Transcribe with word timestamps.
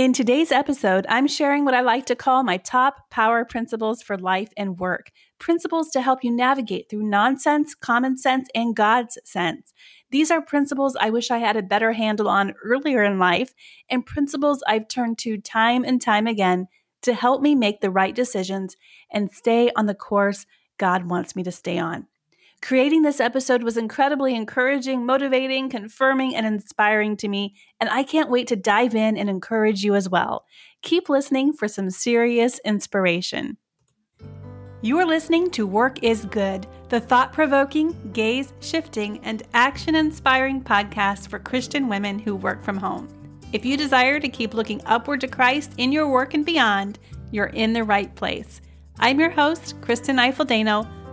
In 0.00 0.14
today's 0.14 0.50
episode, 0.50 1.04
I'm 1.10 1.26
sharing 1.26 1.66
what 1.66 1.74
I 1.74 1.82
like 1.82 2.06
to 2.06 2.16
call 2.16 2.42
my 2.42 2.56
top 2.56 3.10
power 3.10 3.44
principles 3.44 4.00
for 4.00 4.16
life 4.16 4.48
and 4.56 4.78
work. 4.78 5.10
Principles 5.38 5.90
to 5.90 6.00
help 6.00 6.24
you 6.24 6.30
navigate 6.30 6.88
through 6.88 7.02
nonsense, 7.02 7.74
common 7.74 8.16
sense, 8.16 8.48
and 8.54 8.74
God's 8.74 9.18
sense. 9.26 9.74
These 10.10 10.30
are 10.30 10.40
principles 10.40 10.96
I 10.98 11.10
wish 11.10 11.30
I 11.30 11.36
had 11.36 11.58
a 11.58 11.62
better 11.62 11.92
handle 11.92 12.30
on 12.30 12.54
earlier 12.64 13.04
in 13.04 13.18
life, 13.18 13.52
and 13.90 14.06
principles 14.06 14.62
I've 14.66 14.88
turned 14.88 15.18
to 15.18 15.36
time 15.36 15.84
and 15.84 16.00
time 16.00 16.26
again 16.26 16.68
to 17.02 17.12
help 17.12 17.42
me 17.42 17.54
make 17.54 17.82
the 17.82 17.90
right 17.90 18.14
decisions 18.14 18.78
and 19.12 19.30
stay 19.30 19.70
on 19.76 19.84
the 19.84 19.94
course 19.94 20.46
God 20.78 21.10
wants 21.10 21.36
me 21.36 21.42
to 21.42 21.52
stay 21.52 21.78
on. 21.78 22.06
Creating 22.62 23.02
this 23.02 23.20
episode 23.20 23.62
was 23.62 23.76
incredibly 23.76 24.34
encouraging, 24.34 25.06
motivating, 25.06 25.70
confirming, 25.70 26.36
and 26.36 26.46
inspiring 26.46 27.16
to 27.16 27.26
me, 27.26 27.54
and 27.80 27.88
I 27.88 28.02
can't 28.02 28.30
wait 28.30 28.48
to 28.48 28.56
dive 28.56 28.94
in 28.94 29.16
and 29.16 29.30
encourage 29.30 29.82
you 29.82 29.94
as 29.94 30.08
well. 30.08 30.44
Keep 30.82 31.08
listening 31.08 31.52
for 31.52 31.68
some 31.68 31.90
serious 31.90 32.60
inspiration. 32.64 33.56
You 34.82 34.98
are 34.98 35.06
listening 35.06 35.50
to 35.52 35.66
Work 35.66 36.02
is 36.02 36.24
Good, 36.26 36.66
the 36.90 37.00
thought 37.00 37.32
provoking, 37.32 38.10
gaze 38.12 38.52
shifting, 38.60 39.20
and 39.24 39.42
action 39.54 39.94
inspiring 39.94 40.62
podcast 40.62 41.28
for 41.28 41.38
Christian 41.38 41.88
women 41.88 42.18
who 42.18 42.36
work 42.36 42.62
from 42.62 42.76
home. 42.76 43.08
If 43.52 43.64
you 43.64 43.76
desire 43.76 44.20
to 44.20 44.28
keep 44.28 44.54
looking 44.54 44.80
upward 44.86 45.20
to 45.22 45.28
Christ 45.28 45.72
in 45.78 45.92
your 45.92 46.08
work 46.08 46.34
and 46.34 46.46
beyond, 46.46 46.98
you're 47.30 47.46
in 47.46 47.72
the 47.72 47.84
right 47.84 48.14
place. 48.14 48.60
I'm 48.98 49.18
your 49.18 49.30
host, 49.30 49.80
Kristen 49.80 50.16
Eifel 50.16 50.46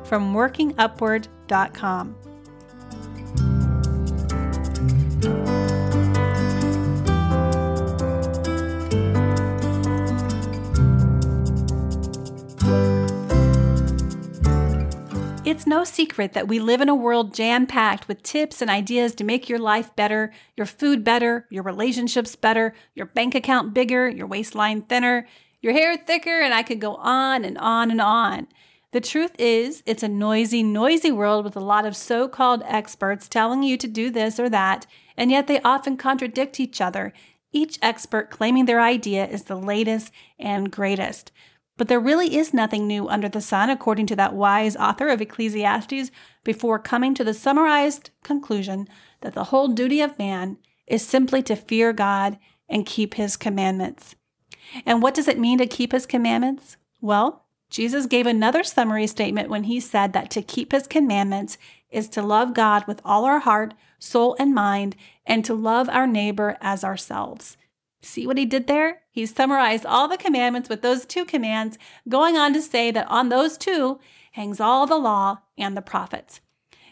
from 0.06 0.34
workingupward.com. 1.48 2.16
It's 15.46 15.66
no 15.66 15.86
secret 15.86 16.34
that 16.34 16.48
we 16.48 16.60
live 16.60 16.82
in 16.82 16.90
a 16.90 16.96
world 16.96 17.34
jam 17.34 17.66
packed 17.68 18.08
with 18.08 18.22
tips 18.22 18.62
and 18.62 18.70
ideas 18.70 19.16
to 19.16 19.24
make 19.24 19.48
your 19.48 19.60
life 19.60 19.96
better, 19.96 20.34
your 20.58 20.66
food 20.66 21.06
better, 21.06 21.48
your 21.50 21.64
relationships 21.64 22.36
better, 22.36 22.76
your 22.96 23.06
bank 23.06 23.34
account 23.34 23.74
bigger, 23.74 24.10
your 24.10 24.28
waistline 24.28 24.82
thinner, 24.82 25.26
your 25.62 25.74
hair 25.74 25.98
thicker, 25.98 26.42
and 26.42 26.54
I 26.54 26.64
could 26.64 26.82
go 26.82 26.96
on 26.96 27.46
and 27.46 27.58
on 27.58 27.90
and 27.92 28.02
on. 28.02 28.48
The 28.98 29.02
truth 29.02 29.36
is, 29.38 29.84
it's 29.86 30.02
a 30.02 30.08
noisy, 30.08 30.64
noisy 30.64 31.12
world 31.12 31.46
with 31.46 31.56
a 31.56 31.60
lot 31.60 31.86
of 31.86 31.96
so 31.96 32.28
called 32.28 32.64
experts 32.66 33.28
telling 33.28 33.62
you 33.62 33.78
to 33.78 33.88
do 33.88 34.10
this 34.10 34.40
or 34.40 34.50
that, 34.50 34.88
and 35.16 35.30
yet 35.30 35.46
they 35.46 35.62
often 35.62 35.98
contradict 35.98 36.60
each 36.60 36.82
other, 36.82 37.14
each 37.52 37.78
expert 37.84 38.32
claiming 38.32 38.66
their 38.66 38.82
idea 38.82 39.28
is 39.28 39.44
the 39.44 39.56
latest 39.56 40.12
and 40.40 40.72
greatest. 40.72 41.32
But 41.78 41.90
there 41.90 42.00
really 42.00 42.38
is 42.38 42.56
nothing 42.56 42.88
new 42.88 43.08
under 43.08 43.30
the 43.30 43.40
sun, 43.40 43.70
according 43.70 44.08
to 44.08 44.16
that 44.16 44.34
wise 44.34 44.76
author 44.76 45.10
of 45.10 45.22
Ecclesiastes, 45.22 46.10
before 46.44 46.80
coming 46.80 47.14
to 47.14 47.24
the 47.24 47.36
summarized 47.36 48.10
conclusion 48.24 48.88
that 49.22 49.36
the 49.36 49.44
whole 49.44 49.68
duty 49.68 50.02
of 50.02 50.18
man 50.18 50.58
is 50.88 51.06
simply 51.06 51.44
to 51.44 51.56
fear 51.56 51.94
God 51.94 52.40
and 52.68 52.84
keep 52.84 53.14
his 53.14 53.38
commandments. 53.38 54.16
And 54.88 55.04
what 55.04 55.14
does 55.14 55.28
it 55.28 55.38
mean 55.38 55.60
to 55.60 55.68
keep 55.68 55.92
his 55.92 56.08
commandments? 56.08 56.78
Well, 57.00 57.44
Jesus 57.70 58.06
gave 58.06 58.26
another 58.26 58.64
summary 58.64 59.08
statement 59.08 59.50
when 59.50 59.66
he 59.66 59.80
said 59.80 60.14
that 60.14 60.32
to 60.32 60.42
keep 60.42 60.72
his 60.72 60.88
commandments 60.88 61.58
is 61.90 62.08
to 62.10 62.22
love 62.22 62.54
God 62.54 62.86
with 62.88 63.02
all 63.04 63.26
our 63.26 63.40
heart, 63.40 63.74
soul, 64.00 64.36
and 64.40 64.54
mind, 64.54 64.96
and 65.26 65.44
to 65.46 65.54
love 65.54 65.90
our 65.90 66.08
neighbor 66.08 66.58
as 66.62 66.84
ourselves. 66.84 67.58
See 68.02 68.26
what 68.26 68.38
he 68.38 68.46
did 68.46 68.68
there? 68.68 69.02
He 69.12 69.26
summarized 69.26 69.86
all 69.86 70.08
the 70.08 70.18
commandments 70.18 70.70
with 70.70 70.82
those 70.82 71.06
two 71.06 71.26
commands, 71.26 71.78
going 72.08 72.38
on 72.38 72.54
to 72.54 72.62
say 72.62 72.92
that 72.92 73.08
on 73.10 73.30
those 73.30 73.58
two 73.58 74.00
hangs 74.34 74.60
all 74.60 74.86
the 74.86 74.98
law 74.98 75.40
and 75.58 75.76
the 75.76 75.82
prophets. 75.82 76.40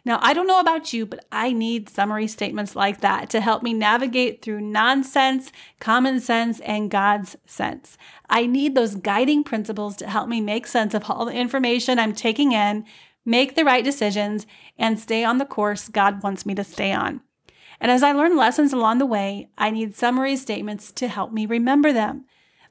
Now, 0.06 0.20
I 0.22 0.36
don't 0.36 0.46
know 0.46 0.60
about 0.60 0.94
you, 0.94 1.08
but 1.08 1.26
I 1.32 1.52
need 1.52 1.90
summary 1.90 2.28
statements 2.28 2.76
like 2.76 3.02
that 3.02 3.28
to 3.32 3.42
help 3.42 3.64
me 3.64 3.74
navigate 3.74 4.44
through 4.44 4.62
nonsense, 4.62 5.52
common 5.80 6.20
sense, 6.20 6.60
and 6.60 6.92
God's 6.92 7.36
sense. 7.48 7.98
I 8.30 8.46
need 8.46 8.76
those 8.76 8.94
guiding 8.94 9.44
principles 9.44 9.96
to 9.98 10.08
help 10.08 10.30
me 10.30 10.42
make 10.42 10.68
sense 10.68 10.94
of 10.94 11.10
all 11.10 11.26
the 11.26 11.34
information 11.34 11.98
I'm 11.98 12.14
taking 12.14 12.52
in, 12.52 12.86
make 13.26 13.56
the 13.56 13.66
right 13.66 13.84
decisions, 13.84 14.46
and 14.78 15.00
stay 15.00 15.24
on 15.24 15.40
the 15.40 15.46
course 15.46 15.88
God 15.88 16.22
wants 16.22 16.46
me 16.46 16.54
to 16.54 16.64
stay 16.64 16.94
on. 16.94 17.22
And 17.82 17.92
as 17.92 18.04
I 18.04 18.12
learn 18.12 18.38
lessons 18.38 18.74
along 18.74 19.00
the 19.00 19.08
way, 19.08 19.50
I 19.58 19.72
need 19.72 19.96
summary 19.96 20.38
statements 20.38 20.92
to 20.94 21.08
help 21.08 21.34
me 21.34 21.48
remember 21.48 21.92
them. 21.92 22.26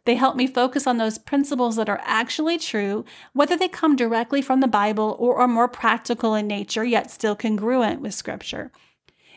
They 0.04 0.16
help 0.16 0.36
me 0.36 0.46
focus 0.46 0.86
on 0.86 0.98
those 0.98 1.18
principles 1.18 1.76
that 1.76 1.88
are 1.88 2.00
actually 2.04 2.58
true, 2.58 3.04
whether 3.32 3.56
they 3.56 3.68
come 3.68 3.96
directly 3.96 4.42
from 4.42 4.60
the 4.60 4.68
Bible 4.68 5.16
or 5.18 5.36
are 5.36 5.48
more 5.48 5.68
practical 5.68 6.34
in 6.34 6.46
nature, 6.46 6.84
yet 6.84 7.10
still 7.10 7.34
congruent 7.34 8.02
with 8.02 8.12
Scripture. 8.12 8.70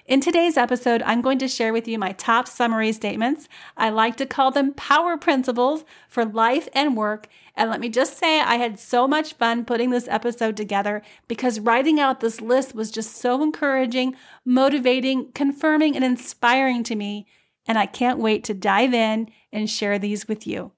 In 0.06 0.22
today's 0.22 0.56
episode, 0.56 1.02
I'm 1.02 1.22
going 1.22 1.38
to 1.40 1.50
share 1.50 1.74
with 1.74 1.86
you 1.86 2.00
my 2.00 2.14
top 2.14 2.48
summary 2.48 2.94
statements. 2.94 3.50
I 3.76 3.90
like 3.90 4.16
to 4.18 4.26
call 4.26 4.52
them 4.52 4.74
power 4.74 5.18
principles 5.18 5.84
for 6.08 6.24
life 6.24 6.70
and 6.74 6.96
work. 6.96 7.28
And 7.56 7.70
let 7.70 7.82
me 7.82 7.90
just 7.90 8.18
say, 8.18 8.40
I 8.40 8.56
had 8.56 8.80
so 8.80 9.06
much 9.06 9.34
fun 9.34 9.66
putting 9.66 9.90
this 9.90 10.08
episode 10.08 10.56
together 10.56 11.02
because 11.28 11.60
writing 11.60 12.00
out 12.00 12.22
this 12.22 12.40
list 12.40 12.74
was 12.74 12.90
just 12.90 13.18
so 13.18 13.44
encouraging, 13.44 14.16
motivating, 14.46 15.32
confirming, 15.34 15.96
and 15.96 16.06
inspiring 16.06 16.84
to 16.84 16.96
me. 16.96 17.26
And 17.68 17.78
I 17.78 17.86
can't 17.86 18.20
wait 18.20 18.44
to 18.46 18.54
dive 18.54 18.94
in 18.94 19.30
and 19.52 19.70
share 19.70 20.00
these 20.00 20.28
with 20.28 20.48
you. 20.48 20.72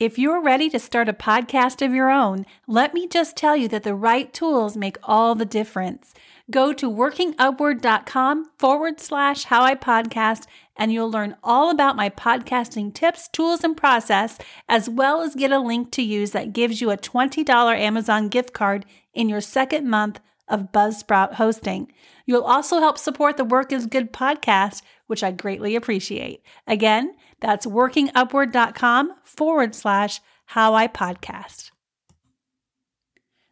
If 0.00 0.16
you're 0.16 0.40
ready 0.40 0.70
to 0.70 0.78
start 0.78 1.08
a 1.08 1.12
podcast 1.12 1.84
of 1.84 1.92
your 1.92 2.08
own, 2.08 2.46
let 2.68 2.94
me 2.94 3.08
just 3.08 3.36
tell 3.36 3.56
you 3.56 3.66
that 3.66 3.82
the 3.82 3.96
right 3.96 4.32
tools 4.32 4.76
make 4.76 4.96
all 5.02 5.34
the 5.34 5.44
difference. 5.44 6.14
Go 6.52 6.72
to 6.72 6.88
workingupward.com 6.88 8.44
forward 8.60 9.00
slash 9.00 9.42
how 9.46 9.64
I 9.64 9.74
podcast, 9.74 10.46
and 10.76 10.92
you'll 10.92 11.10
learn 11.10 11.34
all 11.42 11.68
about 11.68 11.96
my 11.96 12.10
podcasting 12.10 12.94
tips, 12.94 13.26
tools, 13.26 13.64
and 13.64 13.76
process, 13.76 14.38
as 14.68 14.88
well 14.88 15.20
as 15.20 15.34
get 15.34 15.50
a 15.50 15.58
link 15.58 15.90
to 15.90 16.02
use 16.02 16.30
that 16.30 16.52
gives 16.52 16.80
you 16.80 16.92
a 16.92 16.96
$20 16.96 17.76
Amazon 17.76 18.28
gift 18.28 18.52
card 18.52 18.86
in 19.12 19.28
your 19.28 19.40
second 19.40 19.90
month 19.90 20.20
of 20.48 20.72
Buzzsprout 20.72 21.34
hosting. 21.34 21.92
You'll 22.26 22.42
also 22.42 22.78
help 22.78 22.98
support 22.98 23.36
the 23.36 23.44
Work 23.44 23.72
is 23.72 23.86
Good 23.86 24.12
podcast, 24.12 24.82
which 25.06 25.22
I 25.22 25.30
greatly 25.30 25.76
appreciate. 25.76 26.42
Again, 26.66 27.14
that's 27.40 27.66
workingupward.com 27.66 29.14
forward 29.22 29.74
slash 29.74 30.20
how 30.46 30.74
I 30.74 30.88
podcast. 30.88 31.70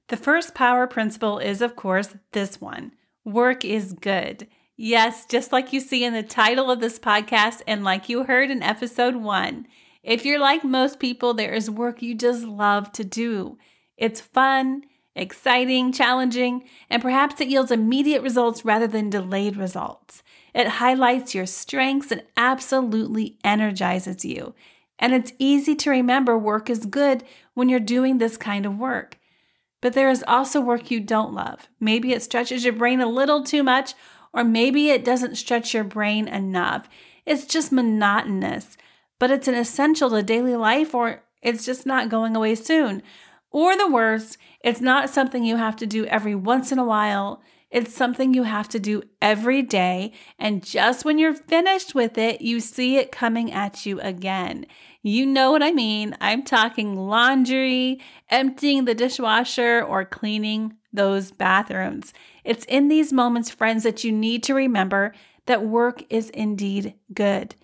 The 0.09 0.17
first 0.17 0.55
power 0.55 0.87
principle 0.87 1.39
is, 1.39 1.61
of 1.61 1.77
course, 1.77 2.15
this 2.33 2.61
one 2.61 2.93
work 3.25 3.65
is 3.65 3.93
good. 3.93 4.47
Yes, 4.77 5.27
just 5.27 5.53
like 5.53 5.73
you 5.73 5.81
see 5.81 6.05
in 6.05 6.13
the 6.13 6.23
title 6.23 6.71
of 6.71 6.81
this 6.81 6.99
podcast 6.99 7.63
and 7.67 7.83
like 7.83 8.09
you 8.09 8.25
heard 8.25 8.51
in 8.51 8.63
episode 8.63 9.17
one. 9.17 9.67
If 10.03 10.25
you're 10.25 10.39
like 10.39 10.63
most 10.63 11.01
people, 11.01 11.35
there 11.35 11.53
is 11.53 11.69
work 11.69 12.03
you 12.03 12.15
just 12.15 12.45
love 12.45 12.93
to 12.93 13.03
do. 13.03 13.59
It's 13.97 14.21
fun, 14.21 14.83
exciting, 15.17 15.93
challenging, 15.93 16.65
and 16.89 17.03
perhaps 17.03 17.41
it 17.41 17.49
yields 17.49 17.73
immediate 17.73 18.23
results 18.23 18.65
rather 18.65 18.87
than 18.87 19.11
delayed 19.11 19.57
results. 19.57 20.23
It 20.55 20.69
highlights 20.69 21.35
your 21.35 21.47
strengths 21.47 22.13
and 22.13 22.23
absolutely 22.37 23.39
energizes 23.43 24.25
you. 24.25 24.55
And 24.99 25.13
it's 25.13 25.33
easy 25.39 25.75
to 25.77 25.91
remember 25.91 26.39
work 26.39 26.71
is 26.71 26.87
good 26.87 27.25
when 27.55 27.69
you're 27.69 27.81
doing 27.81 28.19
this 28.19 28.37
kind 28.37 28.65
of 28.65 28.79
work. 28.79 29.19
But 29.81 29.93
there 29.93 30.09
is 30.09 30.25
also 30.27 30.61
work 30.61 30.91
you 30.91 31.01
don't 31.01 31.35
love. 31.35 31.69
Maybe 31.81 32.13
it 32.13 32.23
stretches 32.23 32.65
your 32.65 32.73
brain 32.73 33.01
a 33.01 33.07
little 33.07 33.43
too 33.43 33.63
much, 33.63 33.95
or 34.33 34.45
maybe 34.45 34.91
it 34.91 35.05
doesn't 35.05 35.37
stretch 35.37 35.75
your 35.75 35.85
brain 35.85 36.29
enough. 36.29 36.89
It's 37.27 37.45
just 37.45 37.73
monotonous, 37.73 38.77
but 39.19 39.31
it's 39.31 39.49
an 39.49 39.55
essential 39.55 40.11
to 40.11 40.23
daily 40.23 40.57
life, 40.57 40.95
or 40.95 41.23
it's 41.43 41.67
just 41.67 41.87
not 41.87 42.09
going 42.09 42.35
away 42.35 42.55
soon. 42.55 43.03
Or 43.57 43.75
the 43.75 43.91
worst, 43.91 44.37
it's 44.61 44.83
not 44.83 45.09
something 45.09 45.43
you 45.43 45.57
have 45.57 45.77
to 45.77 45.87
do 45.87 46.05
every 46.05 46.35
once 46.35 46.73
in 46.73 46.79
a 46.79 46.85
while. 46.85 47.41
It's 47.71 47.95
something 47.95 48.35
you 48.35 48.43
have 48.43 48.69
to 48.69 48.79
do 48.79 49.03
every 49.23 49.63
day. 49.63 50.13
And 50.39 50.63
just 50.63 51.07
when 51.07 51.17
you're 51.17 51.33
finished 51.33 51.95
with 51.95 52.19
it, 52.19 52.43
you 52.43 52.61
see 52.61 52.99
it 52.99 53.11
coming 53.11 53.51
at 53.51 53.87
you 53.87 53.99
again. 54.03 54.67
You 55.01 55.25
know 55.25 55.53
what 55.53 55.63
I 55.63 55.73
mean. 55.73 56.15
I'm 56.21 56.43
talking 56.43 56.97
laundry, 56.97 57.99
emptying 58.29 58.85
the 58.85 58.95
dishwasher, 58.95 59.83
or 59.83 60.05
cleaning 60.05 60.75
those 60.93 61.31
bathrooms. 61.31 62.13
It's 62.45 62.67
in 62.67 62.89
these 62.89 63.11
moments, 63.11 63.49
friends, 63.49 63.85
that 63.85 64.05
you 64.05 64.13
need 64.13 64.43
to 64.43 64.55
remember 64.55 65.15
that 65.47 65.65
work 65.65 66.05
is 66.11 66.29
indeed 66.29 66.93
good. 67.15 67.55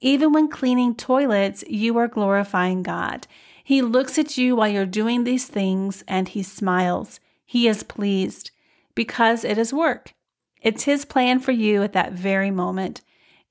Even 0.00 0.32
when 0.32 0.48
cleaning 0.48 0.96
toilets, 0.96 1.62
you 1.68 1.96
are 1.98 2.08
glorifying 2.08 2.82
God. 2.82 3.28
He 3.66 3.82
looks 3.82 4.16
at 4.16 4.38
you 4.38 4.54
while 4.54 4.68
you're 4.68 4.86
doing 4.86 5.24
these 5.24 5.46
things 5.46 6.04
and 6.06 6.28
he 6.28 6.44
smiles. 6.44 7.18
He 7.44 7.66
is 7.66 7.82
pleased 7.82 8.52
because 8.94 9.42
it 9.42 9.58
is 9.58 9.72
work. 9.72 10.14
It's 10.62 10.84
His 10.84 11.04
plan 11.04 11.40
for 11.40 11.50
you 11.50 11.82
at 11.82 11.92
that 11.92 12.12
very 12.12 12.52
moment, 12.52 13.00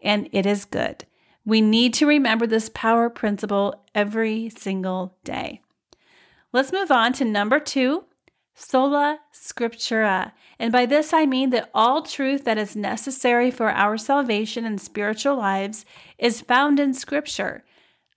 and 0.02 0.30
it 0.32 0.46
is 0.46 0.64
good. 0.64 1.04
We 1.44 1.60
need 1.60 1.94
to 1.96 2.08
remember 2.08 2.48
this 2.48 2.70
power 2.70 3.10
principle 3.10 3.84
every 3.94 4.48
single 4.48 5.18
day. 5.26 5.60
Let's 6.54 6.72
move 6.72 6.92
on 6.92 7.12
to 7.14 7.26
number 7.26 7.60
two 7.60 8.06
sola 8.54 9.20
scriptura. 9.34 10.32
And 10.58 10.72
by 10.72 10.86
this 10.86 11.12
I 11.12 11.26
mean 11.26 11.50
that 11.50 11.70
all 11.74 12.04
truth 12.04 12.46
that 12.46 12.58
is 12.58 12.74
necessary 12.74 13.52
for 13.52 13.70
our 13.70 13.98
salvation 13.98 14.64
and 14.64 14.80
spiritual 14.80 15.36
lives 15.36 15.86
is 16.18 16.40
found 16.40 16.80
in 16.80 16.94
Scripture. 16.94 17.66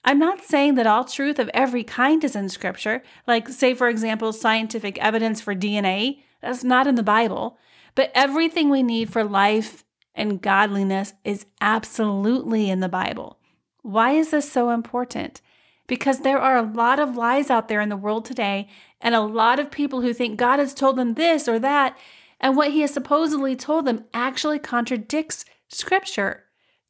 I'm 0.04 0.18
not 0.18 0.44
saying 0.44 0.76
that 0.76 0.86
all 0.86 1.04
truth 1.04 1.38
of 1.38 1.50
every 1.52 1.84
kind 1.84 2.22
is 2.24 2.36
in 2.36 2.48
Scripture, 2.48 3.02
like, 3.26 3.48
say, 3.48 3.74
for 3.74 3.88
example, 3.88 4.32
scientific 4.32 4.98
evidence 4.98 5.40
for 5.40 5.54
DNA. 5.54 6.22
That's 6.40 6.64
not 6.64 6.86
in 6.86 6.94
the 6.94 7.02
Bible. 7.02 7.58
But 7.94 8.12
everything 8.14 8.70
we 8.70 8.82
need 8.82 9.12
for 9.12 9.24
life 9.24 9.84
and 10.14 10.40
godliness 10.40 11.14
is 11.24 11.46
absolutely 11.60 12.70
in 12.70 12.80
the 12.80 12.88
Bible. 12.88 13.38
Why 13.82 14.12
is 14.12 14.30
this 14.30 14.50
so 14.50 14.70
important? 14.70 15.40
Because 15.86 16.20
there 16.20 16.38
are 16.38 16.56
a 16.56 16.62
lot 16.62 16.98
of 16.98 17.16
lies 17.16 17.50
out 17.50 17.68
there 17.68 17.80
in 17.80 17.88
the 17.88 17.96
world 17.96 18.24
today, 18.24 18.68
and 19.00 19.14
a 19.14 19.20
lot 19.20 19.58
of 19.58 19.70
people 19.70 20.02
who 20.02 20.12
think 20.12 20.38
God 20.38 20.58
has 20.58 20.74
told 20.74 20.96
them 20.96 21.14
this 21.14 21.48
or 21.48 21.58
that, 21.58 21.96
and 22.40 22.56
what 22.56 22.72
He 22.72 22.82
has 22.82 22.92
supposedly 22.92 23.56
told 23.56 23.86
them 23.86 24.04
actually 24.12 24.58
contradicts 24.58 25.44
Scripture. 25.68 26.44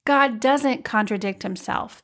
God 0.05 0.41
doesn't 0.41 0.85
contradict 0.85 1.43
Himself. 1.43 2.03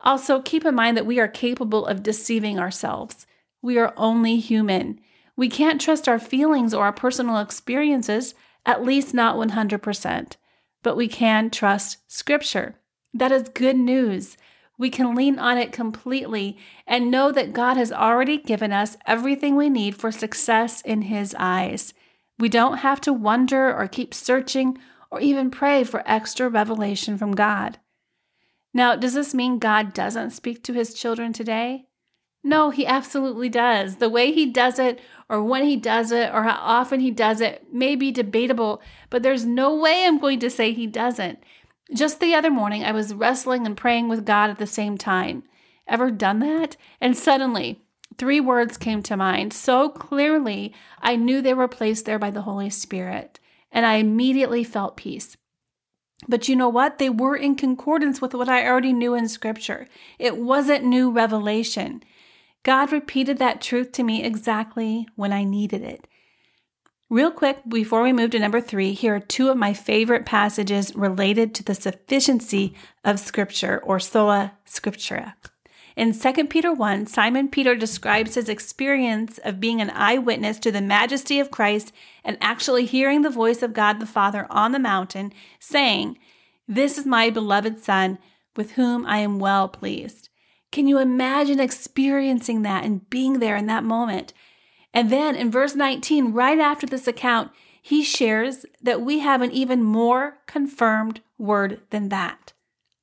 Also, 0.00 0.40
keep 0.42 0.64
in 0.64 0.74
mind 0.74 0.96
that 0.96 1.06
we 1.06 1.18
are 1.18 1.28
capable 1.28 1.86
of 1.86 2.02
deceiving 2.02 2.58
ourselves. 2.58 3.26
We 3.62 3.78
are 3.78 3.94
only 3.96 4.38
human. 4.38 5.00
We 5.36 5.48
can't 5.48 5.80
trust 5.80 6.08
our 6.08 6.18
feelings 6.18 6.72
or 6.72 6.84
our 6.84 6.92
personal 6.92 7.38
experiences 7.38 8.34
at 8.66 8.84
least 8.84 9.14
not 9.14 9.36
100%. 9.36 10.32
But 10.82 10.96
we 10.96 11.08
can 11.08 11.50
trust 11.50 11.98
Scripture. 12.08 12.74
That 13.14 13.32
is 13.32 13.48
good 13.48 13.76
news. 13.76 14.36
We 14.78 14.90
can 14.90 15.14
lean 15.14 15.38
on 15.38 15.56
it 15.56 15.72
completely 15.72 16.58
and 16.86 17.10
know 17.10 17.32
that 17.32 17.54
God 17.54 17.76
has 17.78 17.90
already 17.90 18.36
given 18.36 18.72
us 18.72 18.98
everything 19.06 19.56
we 19.56 19.70
need 19.70 19.96
for 19.96 20.12
success 20.12 20.82
in 20.82 21.02
His 21.02 21.34
eyes. 21.38 21.94
We 22.38 22.50
don't 22.50 22.78
have 22.78 23.00
to 23.02 23.12
wonder 23.12 23.74
or 23.74 23.88
keep 23.88 24.12
searching 24.12 24.76
or 25.10 25.20
even 25.20 25.50
pray 25.50 25.84
for 25.84 26.02
extra 26.04 26.50
revelation 26.50 27.16
from 27.16 27.34
God. 27.34 27.78
Now, 28.76 28.94
does 28.94 29.14
this 29.14 29.32
mean 29.32 29.58
God 29.58 29.94
doesn't 29.94 30.32
speak 30.32 30.62
to 30.64 30.74
His 30.74 30.92
children 30.92 31.32
today? 31.32 31.86
No, 32.44 32.68
He 32.70 32.86
absolutely 32.86 33.48
does. 33.48 33.96
The 33.96 34.10
way 34.10 34.32
He 34.32 34.44
does 34.46 34.78
it 34.78 35.00
or 35.28 35.42
when 35.42 35.64
he 35.64 35.76
does 35.76 36.12
it 36.12 36.32
or 36.32 36.44
how 36.44 36.58
often 36.60 37.00
he 37.00 37.10
does 37.10 37.40
it 37.40 37.66
may 37.72 37.96
be 37.96 38.12
debatable, 38.12 38.80
but 39.10 39.22
there's 39.22 39.44
no 39.44 39.74
way 39.74 40.04
I'm 40.04 40.18
going 40.18 40.40
to 40.40 40.50
say 40.50 40.72
he 40.72 40.86
doesn't. 40.86 41.42
Just 41.94 42.20
the 42.20 42.34
other 42.34 42.50
morning, 42.50 42.84
I 42.84 42.92
was 42.92 43.14
wrestling 43.14 43.66
and 43.66 43.76
praying 43.76 44.08
with 44.08 44.26
God 44.26 44.50
at 44.50 44.58
the 44.58 44.66
same 44.66 44.96
time. 44.96 45.44
Ever 45.86 46.10
done 46.10 46.40
that? 46.40 46.76
And 47.00 47.16
suddenly, 47.16 47.80
three 48.18 48.40
words 48.40 48.76
came 48.76 49.02
to 49.04 49.16
mind 49.16 49.52
so 49.52 49.88
clearly, 49.88 50.74
I 51.00 51.16
knew 51.16 51.40
they 51.40 51.54
were 51.54 51.68
placed 51.68 52.06
there 52.06 52.18
by 52.18 52.30
the 52.30 52.42
Holy 52.42 52.70
Spirit, 52.70 53.38
and 53.70 53.86
I 53.86 53.94
immediately 53.94 54.64
felt 54.64 54.96
peace. 54.96 55.36
But 56.28 56.48
you 56.48 56.56
know 56.56 56.68
what? 56.68 56.98
They 56.98 57.10
were 57.10 57.36
in 57.36 57.54
concordance 57.56 58.20
with 58.20 58.34
what 58.34 58.48
I 58.48 58.66
already 58.66 58.92
knew 58.92 59.14
in 59.14 59.28
Scripture. 59.28 59.86
It 60.18 60.38
wasn't 60.38 60.84
new 60.84 61.10
revelation. 61.10 62.02
God 62.62 62.90
repeated 62.90 63.38
that 63.38 63.60
truth 63.60 63.92
to 63.92 64.02
me 64.02 64.24
exactly 64.24 65.06
when 65.14 65.32
I 65.32 65.44
needed 65.44 65.82
it. 65.82 66.06
Real 67.08 67.30
quick, 67.30 67.58
before 67.68 68.02
we 68.02 68.12
move 68.12 68.30
to 68.30 68.38
number 68.40 68.60
three, 68.60 68.92
here 68.92 69.14
are 69.14 69.20
two 69.20 69.48
of 69.48 69.56
my 69.56 69.72
favorite 69.72 70.26
passages 70.26 70.92
related 70.96 71.54
to 71.54 71.62
the 71.62 71.74
sufficiency 71.74 72.74
of 73.04 73.20
Scripture 73.20 73.78
or 73.84 74.00
sola 74.00 74.54
scriptura. 74.66 75.34
In 75.96 76.12
2 76.12 76.44
Peter 76.48 76.74
1, 76.74 77.06
Simon 77.06 77.48
Peter 77.48 77.74
describes 77.74 78.34
his 78.34 78.50
experience 78.50 79.38
of 79.38 79.60
being 79.60 79.80
an 79.80 79.88
eyewitness 79.88 80.58
to 80.58 80.70
the 80.70 80.82
majesty 80.82 81.40
of 81.40 81.50
Christ 81.50 81.90
and 82.22 82.36
actually 82.42 82.84
hearing 82.84 83.22
the 83.22 83.30
voice 83.30 83.62
of 83.62 83.72
God 83.72 83.98
the 83.98 84.04
Father 84.04 84.46
on 84.50 84.72
the 84.72 84.78
mountain, 84.78 85.32
saying, 85.58 86.18
This 86.68 86.98
is 86.98 87.06
my 87.06 87.30
beloved 87.30 87.82
Son, 87.82 88.18
with 88.56 88.72
whom 88.72 89.06
I 89.06 89.18
am 89.18 89.38
well 89.38 89.68
pleased. 89.68 90.28
Can 90.70 90.86
you 90.86 90.98
imagine 90.98 91.60
experiencing 91.60 92.60
that 92.60 92.84
and 92.84 93.08
being 93.08 93.38
there 93.38 93.56
in 93.56 93.64
that 93.66 93.82
moment? 93.82 94.34
And 94.92 95.08
then 95.08 95.34
in 95.34 95.50
verse 95.50 95.74
19, 95.74 96.34
right 96.34 96.58
after 96.58 96.86
this 96.86 97.08
account, 97.08 97.52
he 97.80 98.02
shares 98.02 98.66
that 98.82 99.00
we 99.00 99.20
have 99.20 99.40
an 99.40 99.52
even 99.52 99.82
more 99.82 100.38
confirmed 100.46 101.22
word 101.38 101.80
than 101.88 102.10
that 102.10 102.52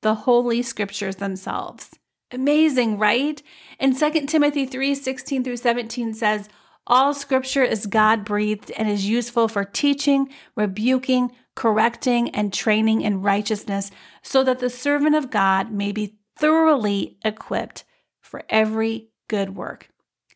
the 0.02 0.16
Holy 0.16 0.62
Scriptures 0.62 1.16
themselves. 1.16 1.92
Amazing, 2.34 2.98
right? 2.98 3.42
And 3.80 3.98
2 3.98 4.26
Timothy 4.26 4.66
3 4.66 4.96
16 4.96 5.44
through 5.44 5.58
17 5.58 6.16
says, 6.16 6.50
All 6.88 7.14
scripture 7.14 7.64
is 7.64 7.86
God 7.86 8.26
breathed 8.26 8.72
and 8.72 8.90
is 8.90 9.08
useful 9.08 9.48
for 9.48 9.64
teaching, 9.64 10.30
rebuking, 10.56 11.32
correcting, 11.56 12.30
and 12.32 12.52
training 12.52 13.02
in 13.02 13.22
righteousness, 13.22 13.92
so 14.24 14.44
that 14.44 14.60
the 14.60 14.70
servant 14.70 15.16
of 15.16 15.30
God 15.30 15.72
may 15.72 15.92
be 15.92 16.18
thoroughly 16.36 17.18
equipped 17.24 17.84
for 18.20 18.42
every 18.50 19.10
good 19.28 19.56
work. 19.56 19.90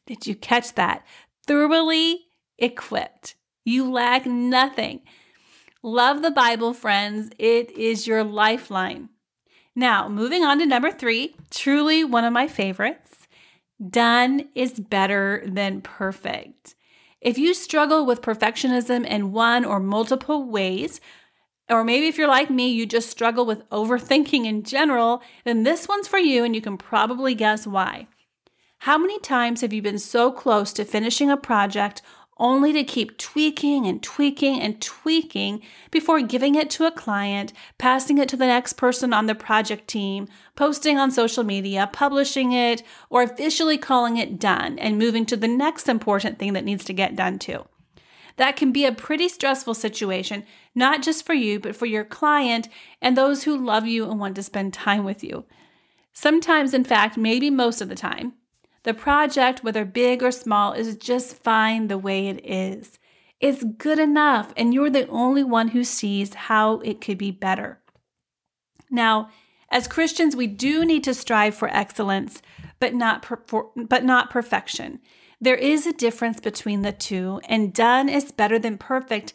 Did 0.05 0.27
you 0.27 0.35
catch 0.35 0.75
that? 0.75 1.05
Thoroughly 1.47 2.27
equipped. 2.59 3.35
You 3.65 3.91
lack 3.91 4.25
nothing. 4.27 5.01
Love 5.81 6.21
the 6.21 6.31
Bible, 6.31 6.73
friends. 6.73 7.31
It 7.39 7.71
is 7.71 8.05
your 8.05 8.23
lifeline. 8.23 9.09
Now, 9.77 10.09
moving 10.09 10.43
on 10.43 10.57
to 10.57 10.65
number 10.65 10.89
three, 10.89 11.35
truly 11.51 12.03
one 12.03 12.23
of 12.23 12.33
my 12.33 12.47
favorites. 12.47 13.27
Done 13.91 14.49
is 14.55 14.79
better 14.79 15.43
than 15.45 15.81
perfect. 15.81 16.73
If 17.21 17.37
you 17.37 17.53
struggle 17.53 18.03
with 18.03 18.23
perfectionism 18.23 19.05
in 19.05 19.31
one 19.33 19.63
or 19.63 19.79
multiple 19.79 20.49
ways, 20.49 20.99
or 21.69 21.83
maybe 21.83 22.07
if 22.07 22.17
you're 22.17 22.27
like 22.27 22.49
me, 22.49 22.69
you 22.69 22.87
just 22.87 23.11
struggle 23.11 23.45
with 23.45 23.69
overthinking 23.69 24.45
in 24.45 24.63
general, 24.63 25.21
then 25.45 25.61
this 25.61 25.87
one's 25.87 26.07
for 26.07 26.17
you 26.17 26.43
and 26.43 26.55
you 26.55 26.61
can 26.61 26.79
probably 26.79 27.35
guess 27.35 27.67
why. 27.67 28.07
How 28.79 28.97
many 28.97 29.19
times 29.19 29.61
have 29.61 29.73
you 29.73 29.83
been 29.83 29.99
so 29.99 30.31
close 30.31 30.73
to 30.73 30.85
finishing 30.85 31.29
a 31.29 31.37
project 31.37 32.01
only 32.39 32.73
to 32.73 32.83
keep 32.83 33.17
tweaking 33.17 33.85
and 33.85 34.01
tweaking 34.01 34.59
and 34.61 34.81
tweaking 34.81 35.61
before 35.91 36.21
giving 36.21 36.55
it 36.55 36.69
to 36.71 36.85
a 36.85 36.91
client, 36.91 37.53
passing 37.77 38.17
it 38.17 38.29
to 38.29 38.37
the 38.37 38.47
next 38.47 38.73
person 38.73 39.13
on 39.13 39.25
the 39.25 39.35
project 39.35 39.87
team, 39.87 40.27
posting 40.55 40.97
on 40.97 41.11
social 41.11 41.43
media, 41.43 41.89
publishing 41.91 42.51
it, 42.51 42.83
or 43.09 43.23
officially 43.23 43.77
calling 43.77 44.17
it 44.17 44.39
done 44.39 44.77
and 44.79 44.97
moving 44.97 45.25
to 45.25 45.37
the 45.37 45.47
next 45.47 45.89
important 45.89 46.39
thing 46.39 46.53
that 46.53 46.65
needs 46.65 46.83
to 46.85 46.93
get 46.93 47.15
done 47.15 47.39
too? 47.39 47.65
That 48.37 48.55
can 48.55 48.71
be 48.71 48.85
a 48.85 48.91
pretty 48.91 49.29
stressful 49.29 49.73
situation, 49.73 50.45
not 50.75 51.01
just 51.01 51.25
for 51.25 51.33
you, 51.33 51.59
but 51.59 51.75
for 51.75 51.87
your 51.87 52.05
client 52.05 52.69
and 53.01 53.17
those 53.17 53.43
who 53.43 53.57
love 53.57 53.87
you 53.87 54.09
and 54.09 54.19
want 54.19 54.35
to 54.35 54.43
spend 54.43 54.73
time 54.73 55.03
with 55.03 55.23
you. 55.23 55.45
Sometimes, 56.13 56.73
in 56.73 56.83
fact, 56.83 57.17
maybe 57.17 57.49
most 57.49 57.81
of 57.81 57.89
the 57.89 57.95
time, 57.95 58.33
the 58.87 58.93
project, 58.93 59.65
whether 59.65 59.83
big 59.83 60.23
or 60.23 60.31
small, 60.31 60.71
is 60.71 60.95
just 60.95 61.43
fine 61.43 61.89
the 61.89 61.97
way 61.97 62.29
it 62.29 62.39
is. 62.45 62.97
It's 63.41 63.65
good 63.77 63.99
enough, 63.99 64.53
and 64.55 64.73
you're 64.73 64.89
the 64.89 65.09
only 65.09 65.43
one 65.43 65.67
who 65.67 65.83
sees 65.83 66.33
how 66.33 66.79
it 66.79 67.01
could 67.01 67.17
be 67.17 67.31
better. 67.31 67.81
Now, 68.89 69.29
as 69.69 69.89
Christians, 69.89 70.37
we 70.37 70.47
do 70.47 70.85
need 70.85 71.03
to 71.03 71.13
strive 71.13 71.53
for 71.53 71.67
excellence, 71.67 72.41
but 72.79 72.93
not 72.93 73.23
per- 73.23 73.43
for, 73.45 73.71
but 73.75 74.05
not 74.05 74.29
perfection. 74.29 75.01
There 75.41 75.57
is 75.57 75.85
a 75.85 75.91
difference 75.91 76.39
between 76.39 76.83
the 76.83 76.93
two, 76.93 77.41
and 77.49 77.73
done 77.73 78.07
is 78.07 78.31
better 78.31 78.57
than 78.57 78.77
perfect 78.77 79.33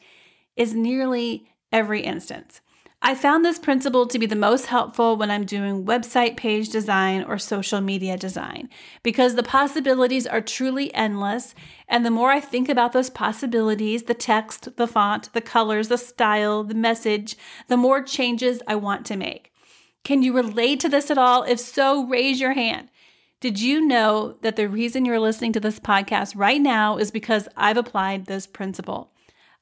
is 0.56 0.72
nearly 0.72 1.46
every 1.70 2.00
instance. 2.00 2.62
I 3.04 3.16
found 3.16 3.44
this 3.44 3.58
principle 3.58 4.06
to 4.06 4.18
be 4.18 4.26
the 4.26 4.36
most 4.36 4.66
helpful 4.66 5.16
when 5.16 5.28
I'm 5.28 5.44
doing 5.44 5.84
website 5.84 6.36
page 6.36 6.68
design 6.68 7.24
or 7.24 7.36
social 7.36 7.80
media 7.80 8.16
design 8.16 8.70
because 9.02 9.34
the 9.34 9.42
possibilities 9.42 10.24
are 10.24 10.40
truly 10.40 10.94
endless. 10.94 11.52
And 11.88 12.06
the 12.06 12.12
more 12.12 12.30
I 12.30 12.38
think 12.38 12.68
about 12.68 12.92
those 12.92 13.10
possibilities 13.10 14.04
the 14.04 14.14
text, 14.14 14.76
the 14.76 14.86
font, 14.86 15.32
the 15.32 15.40
colors, 15.40 15.88
the 15.88 15.98
style, 15.98 16.62
the 16.62 16.76
message 16.76 17.36
the 17.66 17.76
more 17.76 18.04
changes 18.04 18.62
I 18.68 18.76
want 18.76 19.04
to 19.06 19.16
make. 19.16 19.52
Can 20.04 20.22
you 20.22 20.32
relate 20.32 20.78
to 20.80 20.88
this 20.88 21.10
at 21.10 21.18
all? 21.18 21.42
If 21.42 21.58
so, 21.58 22.06
raise 22.06 22.40
your 22.40 22.52
hand. 22.52 22.88
Did 23.40 23.60
you 23.60 23.84
know 23.84 24.36
that 24.42 24.54
the 24.54 24.68
reason 24.68 25.04
you're 25.04 25.18
listening 25.18 25.52
to 25.54 25.60
this 25.60 25.80
podcast 25.80 26.34
right 26.36 26.60
now 26.60 26.98
is 26.98 27.10
because 27.10 27.48
I've 27.56 27.76
applied 27.76 28.26
this 28.26 28.46
principle? 28.46 29.11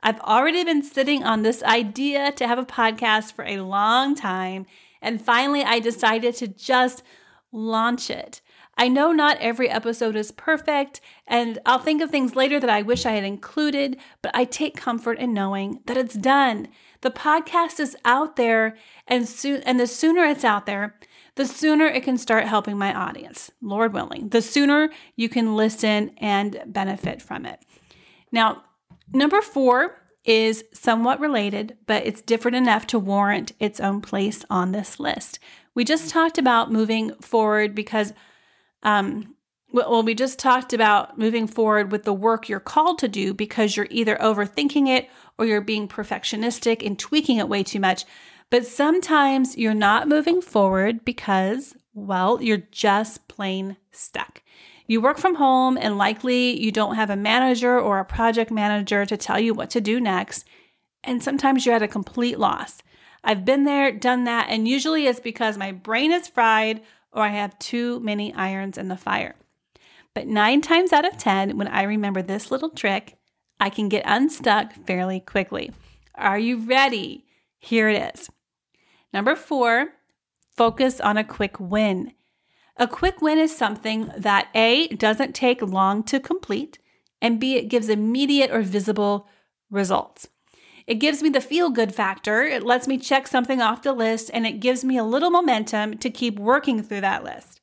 I've 0.02 0.20
already 0.20 0.64
been 0.64 0.82
sitting 0.82 1.24
on 1.24 1.42
this 1.42 1.62
idea 1.62 2.32
to 2.32 2.46
have 2.46 2.58
a 2.58 2.64
podcast 2.64 3.32
for 3.32 3.44
a 3.44 3.60
long 3.60 4.14
time, 4.14 4.66
and 5.02 5.20
finally 5.20 5.62
I 5.62 5.78
decided 5.78 6.34
to 6.36 6.48
just 6.48 7.02
launch 7.52 8.10
it. 8.10 8.40
I 8.78 8.88
know 8.88 9.12
not 9.12 9.36
every 9.40 9.68
episode 9.68 10.16
is 10.16 10.32
perfect, 10.32 11.02
and 11.26 11.58
I'll 11.66 11.78
think 11.78 12.00
of 12.00 12.10
things 12.10 12.34
later 12.34 12.58
that 12.60 12.70
I 12.70 12.80
wish 12.80 13.04
I 13.04 13.12
had 13.12 13.24
included, 13.24 13.98
but 14.22 14.30
I 14.34 14.44
take 14.44 14.74
comfort 14.76 15.18
in 15.18 15.34
knowing 15.34 15.80
that 15.84 15.98
it's 15.98 16.14
done. 16.14 16.68
The 17.02 17.10
podcast 17.10 17.78
is 17.78 17.96
out 18.06 18.36
there, 18.36 18.78
and 19.06 19.28
soon 19.28 19.62
and 19.64 19.78
the 19.78 19.86
sooner 19.86 20.24
it's 20.24 20.44
out 20.44 20.64
there, 20.64 20.98
the 21.34 21.46
sooner 21.46 21.86
it 21.86 22.04
can 22.04 22.16
start 22.16 22.46
helping 22.46 22.78
my 22.78 22.94
audience, 22.94 23.50
Lord 23.60 23.92
willing. 23.92 24.30
The 24.30 24.40
sooner 24.40 24.88
you 25.14 25.28
can 25.28 25.56
listen 25.56 26.12
and 26.16 26.62
benefit 26.66 27.20
from 27.20 27.44
it. 27.44 27.60
Now, 28.32 28.64
number 29.12 29.40
4 29.40 29.96
is 30.24 30.64
somewhat 30.72 31.20
related, 31.20 31.76
but 31.86 32.06
it's 32.06 32.20
different 32.20 32.56
enough 32.56 32.86
to 32.88 32.98
warrant 32.98 33.52
its 33.58 33.80
own 33.80 34.00
place 34.00 34.44
on 34.50 34.72
this 34.72 35.00
list. 35.00 35.38
We 35.74 35.84
just 35.84 36.10
talked 36.10 36.38
about 36.38 36.72
moving 36.72 37.14
forward 37.14 37.74
because 37.74 38.12
um, 38.82 39.34
well, 39.72 40.02
we 40.02 40.14
just 40.14 40.38
talked 40.38 40.72
about 40.72 41.18
moving 41.18 41.46
forward 41.46 41.92
with 41.92 42.04
the 42.04 42.12
work 42.12 42.48
you're 42.48 42.60
called 42.60 42.98
to 42.98 43.08
do 43.08 43.32
because 43.32 43.76
you're 43.76 43.86
either 43.90 44.16
overthinking 44.16 44.88
it 44.88 45.08
or 45.38 45.46
you're 45.46 45.60
being 45.60 45.86
perfectionistic 45.86 46.84
and 46.84 46.98
tweaking 46.98 47.36
it 47.36 47.48
way 47.48 47.62
too 47.62 47.78
much. 47.78 48.04
But 48.50 48.66
sometimes 48.66 49.56
you're 49.56 49.74
not 49.74 50.08
moving 50.08 50.42
forward 50.42 51.04
because, 51.04 51.76
well, 51.94 52.42
you're 52.42 52.64
just 52.72 53.28
plain 53.28 53.76
stuck. 53.92 54.42
You 54.90 55.00
work 55.00 55.18
from 55.18 55.36
home 55.36 55.78
and 55.80 55.96
likely 55.96 56.60
you 56.60 56.72
don't 56.72 56.96
have 56.96 57.10
a 57.10 57.16
manager 57.16 57.78
or 57.78 58.00
a 58.00 58.04
project 58.04 58.50
manager 58.50 59.06
to 59.06 59.16
tell 59.16 59.38
you 59.38 59.54
what 59.54 59.70
to 59.70 59.80
do 59.80 60.00
next. 60.00 60.44
And 61.04 61.22
sometimes 61.22 61.64
you're 61.64 61.76
at 61.76 61.82
a 61.84 61.86
complete 61.86 62.40
loss. 62.40 62.82
I've 63.22 63.44
been 63.44 63.62
there, 63.62 63.92
done 63.92 64.24
that, 64.24 64.48
and 64.50 64.66
usually 64.66 65.06
it's 65.06 65.20
because 65.20 65.56
my 65.56 65.70
brain 65.70 66.10
is 66.10 66.26
fried 66.26 66.80
or 67.12 67.22
I 67.22 67.28
have 67.28 67.56
too 67.60 68.00
many 68.00 68.34
irons 68.34 68.76
in 68.76 68.88
the 68.88 68.96
fire. 68.96 69.36
But 70.12 70.26
nine 70.26 70.60
times 70.60 70.92
out 70.92 71.06
of 71.06 71.16
10, 71.16 71.56
when 71.56 71.68
I 71.68 71.84
remember 71.84 72.20
this 72.20 72.50
little 72.50 72.70
trick, 72.70 73.16
I 73.60 73.70
can 73.70 73.88
get 73.88 74.02
unstuck 74.04 74.72
fairly 74.88 75.20
quickly. 75.20 75.70
Are 76.16 76.40
you 76.40 76.64
ready? 76.64 77.26
Here 77.60 77.88
it 77.88 78.16
is. 78.16 78.28
Number 79.12 79.36
four, 79.36 79.90
focus 80.56 80.98
on 80.98 81.16
a 81.16 81.22
quick 81.22 81.60
win. 81.60 82.12
A 82.80 82.88
quick 82.88 83.20
win 83.20 83.38
is 83.38 83.54
something 83.54 84.10
that 84.16 84.48
A, 84.54 84.88
doesn't 84.88 85.34
take 85.34 85.60
long 85.60 86.02
to 86.04 86.18
complete, 86.18 86.78
and 87.20 87.38
B, 87.38 87.56
it 87.56 87.68
gives 87.68 87.90
immediate 87.90 88.50
or 88.50 88.62
visible 88.62 89.28
results. 89.70 90.28
It 90.86 90.94
gives 90.94 91.22
me 91.22 91.28
the 91.28 91.42
feel 91.42 91.68
good 91.68 91.94
factor. 91.94 92.42
It 92.42 92.62
lets 92.62 92.88
me 92.88 92.96
check 92.96 93.28
something 93.28 93.60
off 93.60 93.82
the 93.82 93.92
list 93.92 94.30
and 94.32 94.46
it 94.46 94.60
gives 94.60 94.82
me 94.82 94.96
a 94.96 95.04
little 95.04 95.28
momentum 95.28 95.98
to 95.98 96.08
keep 96.08 96.38
working 96.38 96.82
through 96.82 97.02
that 97.02 97.22
list. 97.22 97.60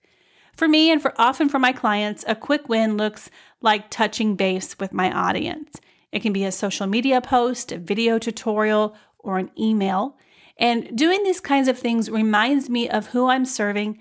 For 0.55 0.67
me 0.67 0.91
and 0.91 1.01
for 1.01 1.19
often 1.19 1.49
for 1.49 1.57
my 1.57 1.73
clients, 1.73 2.23
a 2.27 2.35
quick 2.35 2.69
win 2.69 2.95
looks 2.95 3.31
like 3.59 3.89
touching 3.89 4.35
base 4.35 4.77
with 4.77 4.93
my 4.93 5.11
audience. 5.11 5.81
It 6.11 6.21
can 6.21 6.31
be 6.31 6.45
a 6.45 6.51
social 6.51 6.85
media 6.85 7.21
post, 7.21 7.71
a 7.71 7.79
video 7.79 8.19
tutorial, 8.19 8.95
or 9.17 9.39
an 9.39 9.49
email. 9.57 10.15
And 10.59 10.95
doing 10.95 11.23
these 11.23 11.41
kinds 11.41 11.67
of 11.67 11.79
things 11.79 12.11
reminds 12.11 12.69
me 12.69 12.87
of 12.87 13.07
who 13.07 13.27
I'm 13.27 13.45
serving 13.45 13.97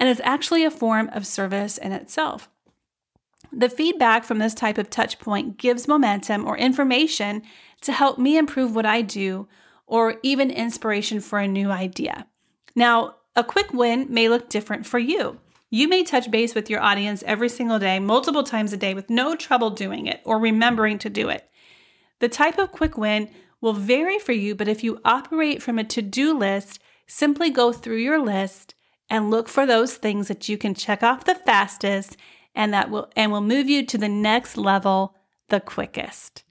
and 0.00 0.08
is 0.08 0.20
actually 0.24 0.64
a 0.64 0.70
form 0.70 1.10
of 1.12 1.26
service 1.26 1.76
in 1.76 1.92
itself. 1.92 2.48
The 3.52 3.68
feedback 3.68 4.24
from 4.24 4.38
this 4.38 4.54
type 4.54 4.78
of 4.78 4.88
touch 4.88 5.18
point 5.18 5.58
gives 5.58 5.86
momentum 5.86 6.46
or 6.46 6.56
information 6.56 7.42
to 7.82 7.92
help 7.92 8.18
me 8.18 8.38
improve 8.38 8.74
what 8.74 8.86
I 8.86 9.02
do 9.02 9.46
or 9.86 10.16
even 10.22 10.50
inspiration 10.50 11.20
for 11.20 11.38
a 11.38 11.48
new 11.48 11.70
idea. 11.70 12.26
Now, 12.74 13.16
a 13.36 13.44
quick 13.44 13.72
win 13.72 14.06
may 14.08 14.28
look 14.28 14.48
different 14.48 14.86
for 14.86 14.98
you. 14.98 15.38
You 15.68 15.86
may 15.86 16.02
touch 16.02 16.30
base 16.30 16.54
with 16.54 16.70
your 16.70 16.80
audience 16.80 17.22
every 17.26 17.48
single 17.48 17.78
day, 17.78 17.98
multiple 17.98 18.42
times 18.42 18.72
a 18.72 18.76
day, 18.76 18.94
with 18.94 19.10
no 19.10 19.36
trouble 19.36 19.70
doing 19.70 20.06
it 20.06 20.20
or 20.24 20.38
remembering 20.38 20.98
to 21.00 21.10
do 21.10 21.28
it. 21.28 21.48
The 22.20 22.28
type 22.28 22.58
of 22.58 22.72
quick 22.72 22.96
win 22.96 23.30
will 23.60 23.72
vary 23.72 24.18
for 24.18 24.32
you, 24.32 24.54
but 24.54 24.68
if 24.68 24.82
you 24.82 25.00
operate 25.04 25.62
from 25.62 25.78
a 25.78 25.84
to 25.84 26.02
do 26.02 26.36
list, 26.36 26.80
simply 27.06 27.50
go 27.50 27.72
through 27.72 27.98
your 27.98 28.20
list 28.20 28.74
and 29.10 29.30
look 29.30 29.48
for 29.48 29.66
those 29.66 29.96
things 29.96 30.28
that 30.28 30.48
you 30.48 30.56
can 30.56 30.72
check 30.72 31.02
off 31.02 31.24
the 31.24 31.34
fastest 31.34 32.16
and 32.54 32.72
that 32.72 32.90
will 32.90 33.10
and 33.16 33.32
will 33.32 33.40
move 33.40 33.68
you 33.68 33.84
to 33.86 33.98
the 33.98 34.08
next 34.08 34.56
level 34.56 35.16
the 35.48 35.60
quickest. 35.60 36.44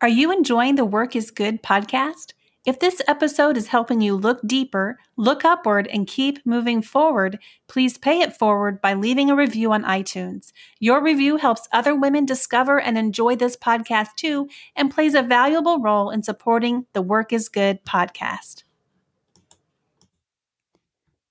Are 0.00 0.08
you 0.08 0.30
enjoying 0.30 0.76
the 0.76 0.84
Work 0.84 1.16
is 1.16 1.32
Good 1.32 1.62
podcast? 1.62 2.34
If 2.68 2.80
this 2.80 3.00
episode 3.08 3.56
is 3.56 3.68
helping 3.68 4.02
you 4.02 4.14
look 4.14 4.40
deeper, 4.46 4.98
look 5.16 5.42
upward, 5.42 5.86
and 5.86 6.06
keep 6.06 6.44
moving 6.44 6.82
forward, 6.82 7.38
please 7.66 7.96
pay 7.96 8.20
it 8.20 8.36
forward 8.36 8.82
by 8.82 8.92
leaving 8.92 9.30
a 9.30 9.34
review 9.34 9.72
on 9.72 9.84
iTunes. 9.84 10.52
Your 10.78 11.02
review 11.02 11.38
helps 11.38 11.66
other 11.72 11.94
women 11.94 12.26
discover 12.26 12.78
and 12.78 12.98
enjoy 12.98 13.36
this 13.36 13.56
podcast 13.56 14.16
too, 14.16 14.50
and 14.76 14.90
plays 14.90 15.14
a 15.14 15.22
valuable 15.22 15.80
role 15.80 16.10
in 16.10 16.22
supporting 16.22 16.84
the 16.92 17.00
Work 17.00 17.32
is 17.32 17.48
Good 17.48 17.86
podcast. 17.86 18.64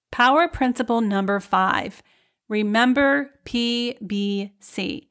Power 0.09 0.47
principle 0.47 1.01
number 1.01 1.39
five 1.39 2.01
remember 2.49 3.29
PBC. 3.45 5.09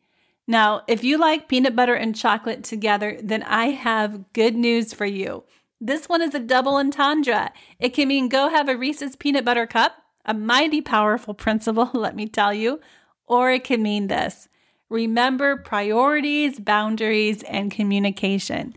Now, 0.49 0.83
if 0.89 1.05
you 1.05 1.19
like 1.19 1.49
peanut 1.49 1.77
butter 1.77 1.95
and 1.95 2.17
chocolate 2.17 2.65
together, 2.65 3.17
then 3.23 3.45
I 3.45 3.67
have 3.67 4.33
good 4.33 4.57
news 4.57 4.93
for 4.93 5.07
you. 5.07 5.45
This 5.81 6.09
one 6.09 6.23
is 6.23 6.35
a 6.35 6.41
double 6.41 6.77
entendre. 6.77 7.53
It 7.79 7.91
can 7.91 8.09
mean 8.09 8.29
go 8.29 8.49
have 8.49 8.69
a 8.69 8.77
Reese's 8.77 9.15
peanut 9.15 9.45
butter 9.45 9.67
cup, 9.67 9.97
a 10.25 10.33
mighty 10.33 10.81
powerful 10.81 11.35
principle, 11.35 11.91
let 11.95 12.17
me 12.17 12.27
tell 12.27 12.53
you, 12.53 12.81
or 13.27 13.51
it 13.51 13.65
can 13.65 13.83
mean 13.83 14.07
this 14.07 14.49
remember 14.89 15.57
priorities, 15.57 16.61
boundaries, 16.61 17.43
and 17.43 17.73
communication. 17.73 18.75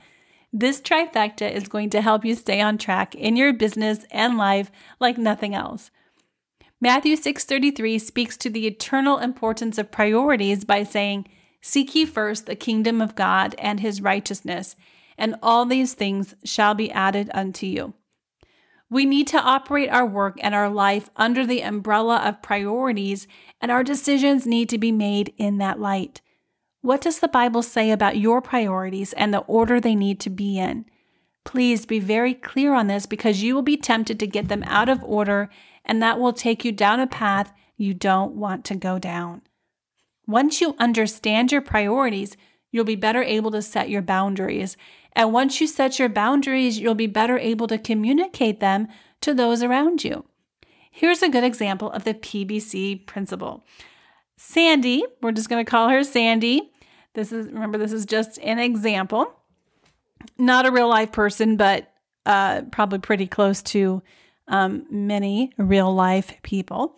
This 0.51 0.81
trifecta 0.81 1.49
is 1.49 1.67
going 1.67 1.91
to 1.91 2.01
help 2.01 2.25
you 2.25 2.33
stay 2.33 2.59
on 2.59 2.79
track 2.79 3.13
in 3.13 3.35
your 3.35 3.53
business 3.53 4.05
and 4.09 4.35
life 4.35 4.71
like 4.99 5.19
nothing 5.19 5.53
else. 5.53 5.91
Matthew 6.81 7.15
6:33 7.15 7.99
speaks 7.99 8.35
to 8.37 8.49
the 8.49 8.65
eternal 8.65 9.19
importance 9.19 9.77
of 9.77 9.91
priorities 9.91 10.65
by 10.65 10.83
saying, 10.83 11.27
"Seek 11.61 11.93
ye 11.93 12.05
first 12.05 12.45
the 12.45 12.55
kingdom 12.55 13.01
of 13.01 13.15
God 13.15 13.53
and 13.59 13.79
his 13.79 14.01
righteousness, 14.01 14.75
and 15.19 15.35
all 15.43 15.65
these 15.65 15.93
things 15.93 16.33
shall 16.43 16.73
be 16.73 16.89
added 16.91 17.29
unto 17.33 17.67
you." 17.67 17.93
We 18.89 19.05
need 19.05 19.27
to 19.27 19.39
operate 19.39 19.89
our 19.89 20.05
work 20.05 20.39
and 20.41 20.55
our 20.55 20.69
life 20.69 21.11
under 21.15 21.45
the 21.45 21.61
umbrella 21.61 22.17
of 22.25 22.41
priorities, 22.41 23.27
and 23.61 23.69
our 23.69 23.83
decisions 23.83 24.47
need 24.47 24.67
to 24.69 24.79
be 24.79 24.91
made 24.91 25.33
in 25.37 25.59
that 25.59 25.79
light. 25.79 26.21
What 26.81 27.01
does 27.01 27.19
the 27.19 27.27
Bible 27.27 27.61
say 27.61 27.91
about 27.91 28.17
your 28.17 28.41
priorities 28.41 29.13
and 29.13 29.31
the 29.31 29.39
order 29.39 29.79
they 29.79 29.95
need 29.95 30.19
to 30.21 30.29
be 30.29 30.57
in? 30.57 30.85
Please 31.43 31.85
be 31.85 31.99
very 31.99 32.33
clear 32.33 32.73
on 32.73 32.87
this 32.87 33.05
because 33.05 33.43
you 33.43 33.53
will 33.53 33.61
be 33.61 33.77
tempted 33.77 34.19
to 34.19 34.27
get 34.27 34.47
them 34.47 34.63
out 34.63 34.89
of 34.89 35.03
order 35.03 35.49
and 35.85 36.01
that 36.01 36.19
will 36.19 36.33
take 36.33 36.63
you 36.63 36.71
down 36.71 36.99
a 36.99 37.07
path 37.07 37.51
you 37.75 37.93
don't 37.93 38.33
want 38.33 38.65
to 38.65 38.75
go 38.75 38.99
down. 38.99 39.41
Once 40.27 40.61
you 40.61 40.75
understand 40.79 41.51
your 41.51 41.61
priorities, 41.61 42.37
you'll 42.71 42.85
be 42.85 42.95
better 42.95 43.23
able 43.23 43.51
to 43.51 43.61
set 43.61 43.89
your 43.89 44.01
boundaries. 44.01 44.77
And 45.13 45.33
once 45.33 45.59
you 45.59 45.67
set 45.67 45.99
your 45.99 46.09
boundaries, 46.09 46.79
you'll 46.79 46.95
be 46.95 47.07
better 47.07 47.37
able 47.37 47.67
to 47.67 47.77
communicate 47.77 48.59
them 48.59 48.87
to 49.21 49.33
those 49.33 49.63
around 49.63 50.03
you. 50.03 50.25
Here's 50.91 51.21
a 51.21 51.29
good 51.29 51.43
example 51.43 51.91
of 51.91 52.03
the 52.03 52.13
PBC 52.13 53.05
principle. 53.05 53.65
Sandy, 54.37 55.03
we're 55.21 55.31
just 55.31 55.49
going 55.49 55.63
to 55.63 55.69
call 55.69 55.89
her 55.89 56.03
Sandy. 56.03 56.71
This 57.13 57.31
is, 57.31 57.47
remember, 57.47 57.77
this 57.77 57.91
is 57.91 58.05
just 58.05 58.37
an 58.39 58.59
example. 58.59 59.33
Not 60.37 60.65
a 60.65 60.71
real 60.71 60.87
life 60.87 61.11
person, 61.11 61.57
but 61.57 61.91
uh, 62.25 62.63
probably 62.71 62.99
pretty 62.99 63.27
close 63.27 63.61
to 63.63 64.01
um, 64.47 64.85
many 64.89 65.51
real 65.57 65.93
life 65.93 66.33
people. 66.43 66.97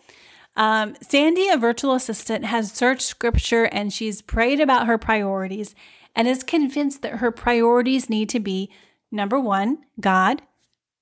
Um, 0.56 0.94
Sandy, 1.00 1.48
a 1.48 1.56
virtual 1.56 1.94
assistant, 1.94 2.44
has 2.44 2.72
searched 2.72 3.02
scripture 3.02 3.64
and 3.64 3.92
she's 3.92 4.20
prayed 4.20 4.60
about 4.60 4.86
her 4.86 4.98
priorities 4.98 5.74
and 6.14 6.28
is 6.28 6.42
convinced 6.42 7.02
that 7.02 7.16
her 7.16 7.30
priorities 7.30 8.10
need 8.10 8.28
to 8.30 8.40
be 8.40 8.70
number 9.10 9.38
one, 9.38 9.78
God, 10.00 10.42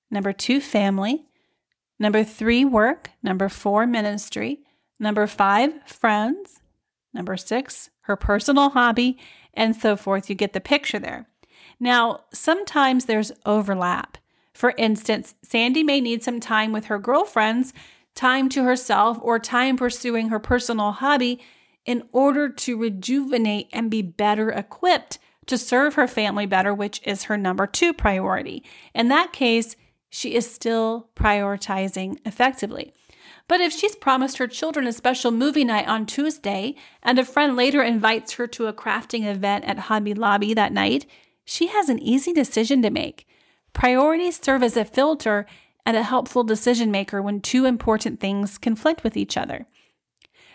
number 0.09 0.33
two, 0.33 0.59
family, 0.59 1.25
number 1.99 2.23
three, 2.23 2.65
work, 2.65 3.09
number 3.23 3.49
four, 3.49 3.85
ministry, 3.85 4.59
number 4.99 5.27
five, 5.27 5.73
friends, 5.85 6.61
number 7.13 7.37
six, 7.37 7.89
her 8.01 8.15
personal 8.15 8.69
hobby, 8.69 9.17
and 9.53 9.75
so 9.75 9.95
forth. 9.95 10.29
You 10.29 10.35
get 10.35 10.53
the 10.53 10.61
picture 10.61 10.99
there. 10.99 11.27
Now, 11.79 12.21
sometimes 12.33 13.05
there's 13.05 13.31
overlap. 13.45 14.17
For 14.53 14.73
instance, 14.77 15.35
Sandy 15.41 15.83
may 15.83 16.01
need 16.01 16.23
some 16.23 16.39
time 16.39 16.71
with 16.71 16.85
her 16.85 16.99
girlfriends, 16.99 17.73
time 18.13 18.49
to 18.49 18.63
herself, 18.63 19.17
or 19.21 19.39
time 19.39 19.77
pursuing 19.77 20.29
her 20.29 20.39
personal 20.39 20.91
hobby 20.91 21.41
in 21.85 22.03
order 22.11 22.49
to 22.49 22.77
rejuvenate 22.77 23.69
and 23.73 23.89
be 23.89 24.01
better 24.01 24.49
equipped 24.49 25.17
to 25.47 25.57
serve 25.57 25.95
her 25.95 26.07
family 26.07 26.45
better, 26.45 26.73
which 26.73 27.01
is 27.05 27.23
her 27.23 27.37
number 27.37 27.65
two 27.65 27.93
priority. 27.93 28.63
In 28.93 29.07
that 29.07 29.33
case, 29.33 29.75
she 30.09 30.35
is 30.35 30.51
still 30.51 31.09
prioritizing 31.15 32.17
effectively. 32.25 32.93
But 33.47 33.61
if 33.61 33.73
she's 33.73 33.95
promised 33.95 34.37
her 34.37 34.47
children 34.47 34.87
a 34.87 34.93
special 34.93 35.31
movie 35.31 35.65
night 35.65 35.87
on 35.87 36.05
Tuesday 36.05 36.75
and 37.01 37.17
a 37.17 37.25
friend 37.25 37.55
later 37.55 37.81
invites 37.81 38.33
her 38.33 38.47
to 38.47 38.67
a 38.67 38.73
crafting 38.73 39.25
event 39.25 39.65
at 39.65 39.79
Hobby 39.79 40.13
Lobby 40.13 40.53
that 40.53 40.71
night, 40.71 41.05
she 41.43 41.67
has 41.67 41.89
an 41.89 41.99
easy 41.99 42.31
decision 42.33 42.81
to 42.81 42.89
make. 42.89 43.27
Priorities 43.73 44.39
serve 44.41 44.63
as 44.63 44.77
a 44.77 44.85
filter 44.85 45.45
and 45.85 45.97
a 45.97 46.03
helpful 46.03 46.43
decision 46.43 46.91
maker 46.91 47.21
when 47.21 47.41
two 47.41 47.65
important 47.65 48.19
things 48.19 48.57
conflict 48.57 49.03
with 49.03 49.17
each 49.17 49.35
other. 49.35 49.65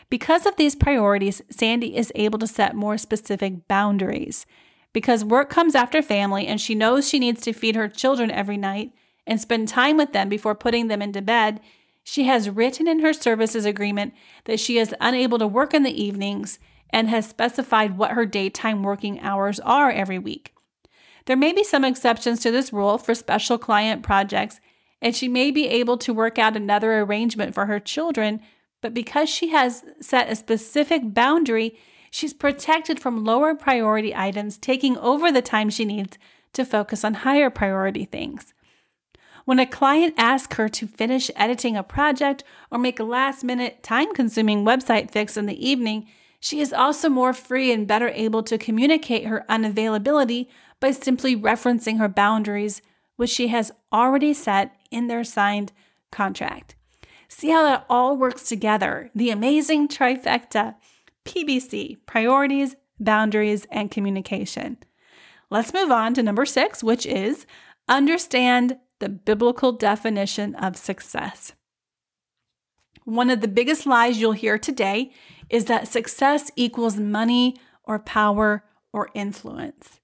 Because 0.08 0.46
of 0.46 0.56
these 0.56 0.74
priorities, 0.74 1.42
Sandy 1.50 1.96
is 1.96 2.12
able 2.14 2.38
to 2.38 2.46
set 2.46 2.74
more 2.74 2.96
specific 2.96 3.66
boundaries. 3.66 4.46
Because 4.92 5.24
work 5.24 5.50
comes 5.50 5.74
after 5.74 6.00
family 6.00 6.46
and 6.46 6.60
she 6.60 6.74
knows 6.74 7.08
she 7.08 7.18
needs 7.18 7.40
to 7.42 7.52
feed 7.52 7.76
her 7.76 7.88
children 7.88 8.30
every 8.30 8.56
night 8.56 8.92
and 9.26 9.40
spend 9.40 9.68
time 9.68 9.96
with 9.96 10.12
them 10.12 10.28
before 10.28 10.54
putting 10.54 10.88
them 10.88 11.02
into 11.02 11.20
bed, 11.20 11.60
she 12.04 12.24
has 12.24 12.48
written 12.48 12.86
in 12.86 13.00
her 13.00 13.12
services 13.12 13.64
agreement 13.64 14.14
that 14.44 14.60
she 14.60 14.78
is 14.78 14.94
unable 15.00 15.38
to 15.38 15.46
work 15.46 15.74
in 15.74 15.82
the 15.82 16.02
evenings 16.02 16.60
and 16.90 17.10
has 17.10 17.28
specified 17.28 17.98
what 17.98 18.12
her 18.12 18.24
daytime 18.24 18.84
working 18.84 19.20
hours 19.20 19.58
are 19.60 19.90
every 19.90 20.18
week. 20.18 20.54
There 21.26 21.36
may 21.36 21.52
be 21.52 21.64
some 21.64 21.84
exceptions 21.84 22.40
to 22.40 22.52
this 22.52 22.72
rule 22.72 22.96
for 22.96 23.14
special 23.14 23.58
client 23.58 24.04
projects, 24.04 24.60
and 25.02 25.14
she 25.14 25.26
may 25.26 25.50
be 25.50 25.66
able 25.66 25.98
to 25.98 26.14
work 26.14 26.38
out 26.38 26.56
another 26.56 27.00
arrangement 27.00 27.54
for 27.54 27.66
her 27.66 27.80
children, 27.80 28.40
but 28.86 28.94
because 28.94 29.28
she 29.28 29.48
has 29.48 29.82
set 30.00 30.30
a 30.30 30.36
specific 30.36 31.12
boundary, 31.12 31.76
she's 32.08 32.32
protected 32.32 33.00
from 33.00 33.24
lower 33.24 33.52
priority 33.52 34.14
items 34.14 34.56
taking 34.56 34.96
over 34.98 35.32
the 35.32 35.42
time 35.42 35.70
she 35.70 35.84
needs 35.84 36.16
to 36.52 36.64
focus 36.64 37.02
on 37.02 37.14
higher 37.14 37.50
priority 37.50 38.04
things. 38.04 38.54
When 39.44 39.58
a 39.58 39.66
client 39.66 40.14
asks 40.16 40.54
her 40.54 40.68
to 40.68 40.86
finish 40.86 41.32
editing 41.34 41.76
a 41.76 41.82
project 41.82 42.44
or 42.70 42.78
make 42.78 43.00
a 43.00 43.02
last 43.02 43.42
minute, 43.42 43.82
time 43.82 44.14
consuming 44.14 44.64
website 44.64 45.10
fix 45.10 45.36
in 45.36 45.46
the 45.46 45.68
evening, 45.68 46.06
she 46.38 46.60
is 46.60 46.72
also 46.72 47.08
more 47.08 47.32
free 47.32 47.72
and 47.72 47.88
better 47.88 48.10
able 48.10 48.44
to 48.44 48.56
communicate 48.56 49.26
her 49.26 49.44
unavailability 49.48 50.46
by 50.78 50.92
simply 50.92 51.34
referencing 51.34 51.98
her 51.98 52.08
boundaries, 52.08 52.82
which 53.16 53.30
she 53.30 53.48
has 53.48 53.72
already 53.92 54.32
set 54.32 54.76
in 54.92 55.08
their 55.08 55.24
signed 55.24 55.72
contract. 56.12 56.75
See 57.28 57.50
how 57.50 57.62
that 57.62 57.86
all 57.88 58.16
works 58.16 58.48
together 58.48 59.10
the 59.14 59.30
amazing 59.30 59.88
trifecta 59.88 60.76
PBC, 61.24 61.98
priorities, 62.06 62.76
boundaries, 63.00 63.66
and 63.70 63.90
communication. 63.90 64.78
Let's 65.50 65.74
move 65.74 65.90
on 65.90 66.14
to 66.14 66.22
number 66.22 66.46
six, 66.46 66.82
which 66.82 67.04
is 67.04 67.46
understand 67.88 68.78
the 68.98 69.08
biblical 69.08 69.72
definition 69.72 70.54
of 70.54 70.76
success. 70.76 71.52
One 73.04 73.30
of 73.30 73.40
the 73.40 73.48
biggest 73.48 73.86
lies 73.86 74.18
you'll 74.18 74.32
hear 74.32 74.58
today 74.58 75.12
is 75.48 75.66
that 75.66 75.86
success 75.88 76.50
equals 76.56 76.96
money 76.96 77.56
or 77.84 77.98
power 77.98 78.64
or 78.92 79.10
influence. 79.14 80.00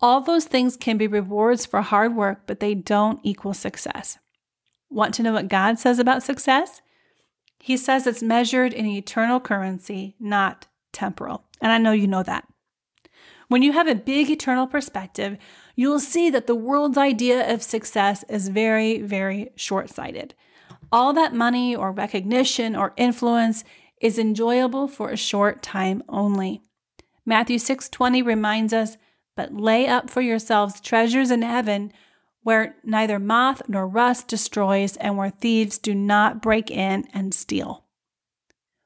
All 0.00 0.20
those 0.20 0.44
things 0.44 0.76
can 0.76 0.96
be 0.96 1.08
rewards 1.08 1.66
for 1.66 1.82
hard 1.82 2.14
work, 2.14 2.42
but 2.46 2.60
they 2.60 2.74
don't 2.74 3.18
equal 3.24 3.54
success. 3.54 4.18
Want 4.90 5.14
to 5.14 5.22
know 5.22 5.32
what 5.32 5.48
God 5.48 5.78
says 5.78 5.98
about 5.98 6.22
success? 6.22 6.80
He 7.58 7.76
says 7.76 8.06
it's 8.06 8.22
measured 8.22 8.72
in 8.72 8.86
eternal 8.86 9.40
currency, 9.40 10.14
not 10.18 10.66
temporal. 10.92 11.44
And 11.60 11.72
I 11.72 11.78
know 11.78 11.92
you 11.92 12.06
know 12.06 12.22
that. 12.22 12.46
When 13.48 13.62
you 13.62 13.72
have 13.72 13.88
a 13.88 13.94
big 13.94 14.30
eternal 14.30 14.66
perspective, 14.66 15.38
you'll 15.74 16.00
see 16.00 16.30
that 16.30 16.46
the 16.46 16.54
world's 16.54 16.98
idea 16.98 17.52
of 17.52 17.62
success 17.62 18.24
is 18.28 18.48
very, 18.48 19.00
very 19.00 19.50
short 19.56 19.90
sighted. 19.90 20.34
All 20.92 21.12
that 21.14 21.34
money 21.34 21.74
or 21.74 21.92
recognition 21.92 22.76
or 22.76 22.94
influence 22.96 23.64
is 24.00 24.18
enjoyable 24.18 24.86
for 24.86 25.10
a 25.10 25.16
short 25.16 25.62
time 25.62 26.02
only. 26.08 26.62
Matthew 27.26 27.58
6:20 27.58 28.22
reminds 28.22 28.72
us 28.72 28.96
but 29.36 29.54
lay 29.54 29.86
up 29.86 30.10
for 30.10 30.20
yourselves 30.20 30.80
treasures 30.80 31.30
in 31.30 31.42
heaven 31.42 31.92
where 32.48 32.76
neither 32.82 33.18
moth 33.18 33.60
nor 33.68 33.86
rust 33.86 34.26
destroys 34.26 34.96
and 34.96 35.18
where 35.18 35.28
thieves 35.28 35.76
do 35.76 35.94
not 35.94 36.40
break 36.40 36.70
in 36.70 37.06
and 37.12 37.34
steal. 37.34 37.84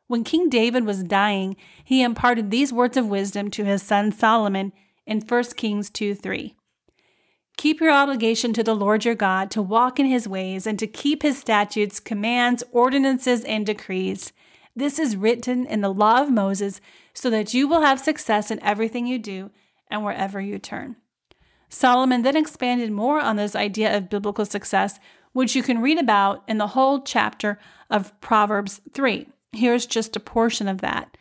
When 0.08 0.24
King 0.24 0.48
David 0.48 0.84
was 0.84 1.04
dying, 1.04 1.54
he 1.84 2.02
imparted 2.02 2.50
these 2.50 2.72
words 2.72 2.96
of 2.96 3.06
wisdom 3.06 3.52
to 3.52 3.64
his 3.64 3.80
son 3.80 4.10
Solomon 4.10 4.72
in 5.06 5.20
1 5.20 5.44
Kings 5.56 5.90
2 5.90 6.12
3. 6.12 6.56
Keep 7.56 7.80
your 7.80 7.92
obligation 7.92 8.52
to 8.52 8.64
the 8.64 8.74
Lord 8.74 9.04
your 9.04 9.14
God 9.14 9.48
to 9.52 9.62
walk 9.62 10.00
in 10.00 10.06
his 10.06 10.26
ways 10.26 10.66
and 10.66 10.76
to 10.80 10.88
keep 10.88 11.22
his 11.22 11.38
statutes, 11.38 12.00
commands, 12.00 12.64
ordinances, 12.72 13.44
and 13.44 13.64
decrees. 13.64 14.32
This 14.74 14.98
is 14.98 15.14
written 15.16 15.66
in 15.66 15.82
the 15.82 15.94
law 15.94 16.20
of 16.20 16.32
Moses 16.32 16.80
so 17.14 17.30
that 17.30 17.54
you 17.54 17.68
will 17.68 17.82
have 17.82 18.00
success 18.00 18.50
in 18.50 18.60
everything 18.60 19.06
you 19.06 19.20
do 19.20 19.52
and 19.88 20.02
wherever 20.02 20.40
you 20.40 20.58
turn. 20.58 20.96
Solomon 21.72 22.20
then 22.20 22.36
expanded 22.36 22.92
more 22.92 23.18
on 23.18 23.36
this 23.36 23.56
idea 23.56 23.96
of 23.96 24.10
biblical 24.10 24.44
success, 24.44 25.00
which 25.32 25.56
you 25.56 25.62
can 25.62 25.80
read 25.80 25.98
about 25.98 26.44
in 26.46 26.58
the 26.58 26.68
whole 26.68 27.00
chapter 27.00 27.58
of 27.88 28.18
Proverbs 28.20 28.82
3. 28.92 29.26
Here's 29.52 29.86
just 29.86 30.14
a 30.14 30.20
portion 30.20 30.68
of 30.68 30.82
that. 30.82 31.16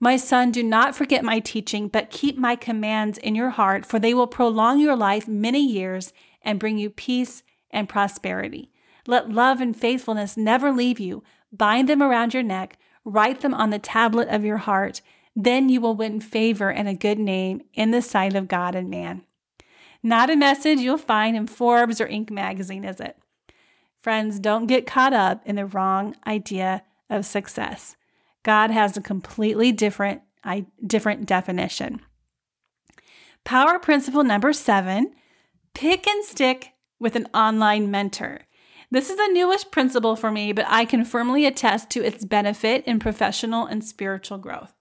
My 0.00 0.16
son, 0.16 0.50
do 0.50 0.62
not 0.62 0.96
forget 0.96 1.22
my 1.22 1.40
teaching, 1.40 1.88
but 1.88 2.10
keep 2.10 2.38
my 2.38 2.56
commands 2.56 3.18
in 3.18 3.34
your 3.34 3.50
heart, 3.50 3.84
for 3.84 3.98
they 3.98 4.14
will 4.14 4.26
prolong 4.26 4.80
your 4.80 4.96
life 4.96 5.28
many 5.28 5.64
years 5.64 6.14
and 6.40 6.58
bring 6.58 6.78
you 6.78 6.88
peace 6.88 7.42
and 7.70 7.86
prosperity. 7.86 8.70
Let 9.06 9.28
love 9.28 9.60
and 9.60 9.76
faithfulness 9.76 10.38
never 10.38 10.72
leave 10.72 11.00
you. 11.00 11.22
Bind 11.52 11.86
them 11.86 12.02
around 12.02 12.32
your 12.32 12.42
neck, 12.42 12.78
write 13.04 13.42
them 13.42 13.52
on 13.52 13.68
the 13.68 13.78
tablet 13.78 14.28
of 14.28 14.42
your 14.42 14.56
heart. 14.56 15.02
Then 15.36 15.68
you 15.68 15.82
will 15.82 15.94
win 15.94 16.20
favor 16.22 16.72
and 16.72 16.88
a 16.88 16.94
good 16.94 17.18
name 17.18 17.60
in 17.74 17.90
the 17.90 18.00
sight 18.00 18.34
of 18.34 18.48
God 18.48 18.74
and 18.74 18.88
man. 18.88 19.24
Not 20.02 20.30
a 20.30 20.36
message 20.36 20.80
you'll 20.80 20.98
find 20.98 21.36
in 21.36 21.46
Forbes 21.46 22.00
or 22.00 22.08
Inc. 22.08 22.30
magazine, 22.30 22.84
is 22.84 23.00
it? 23.00 23.16
Friends, 24.02 24.40
don't 24.40 24.66
get 24.66 24.86
caught 24.86 25.12
up 25.12 25.42
in 25.46 25.54
the 25.54 25.66
wrong 25.66 26.16
idea 26.26 26.82
of 27.08 27.24
success. 27.24 27.96
God 28.42 28.70
has 28.70 28.96
a 28.96 29.00
completely 29.00 29.70
different, 29.70 30.22
different 30.84 31.26
definition. 31.26 32.00
Power 33.44 33.78
principle 33.78 34.24
number 34.24 34.52
seven 34.52 35.12
pick 35.74 36.06
and 36.06 36.24
stick 36.24 36.72
with 36.98 37.16
an 37.16 37.28
online 37.32 37.90
mentor. 37.90 38.40
This 38.90 39.08
is 39.08 39.18
a 39.18 39.32
newish 39.32 39.70
principle 39.70 40.16
for 40.16 40.30
me, 40.30 40.52
but 40.52 40.66
I 40.68 40.84
can 40.84 41.04
firmly 41.04 41.46
attest 41.46 41.88
to 41.90 42.04
its 42.04 42.24
benefit 42.24 42.84
in 42.84 42.98
professional 42.98 43.66
and 43.66 43.82
spiritual 43.82 44.38
growth. 44.38 44.74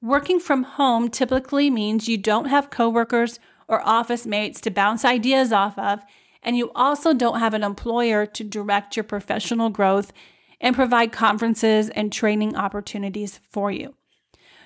Working 0.00 0.38
from 0.38 0.62
home 0.62 1.08
typically 1.08 1.68
means 1.70 2.08
you 2.08 2.18
don't 2.18 2.44
have 2.46 2.70
coworkers 2.70 3.40
or 3.68 3.86
office 3.86 4.26
mates 4.26 4.60
to 4.62 4.70
bounce 4.70 5.04
ideas 5.04 5.52
off 5.52 5.78
of, 5.78 6.04
and 6.42 6.56
you 6.56 6.70
also 6.74 7.12
don't 7.12 7.40
have 7.40 7.54
an 7.54 7.64
employer 7.64 8.26
to 8.26 8.44
direct 8.44 8.96
your 8.96 9.04
professional 9.04 9.70
growth 9.70 10.12
and 10.60 10.76
provide 10.76 11.12
conferences 11.12 11.90
and 11.90 12.12
training 12.12 12.56
opportunities 12.56 13.40
for 13.50 13.70
you. 13.70 13.94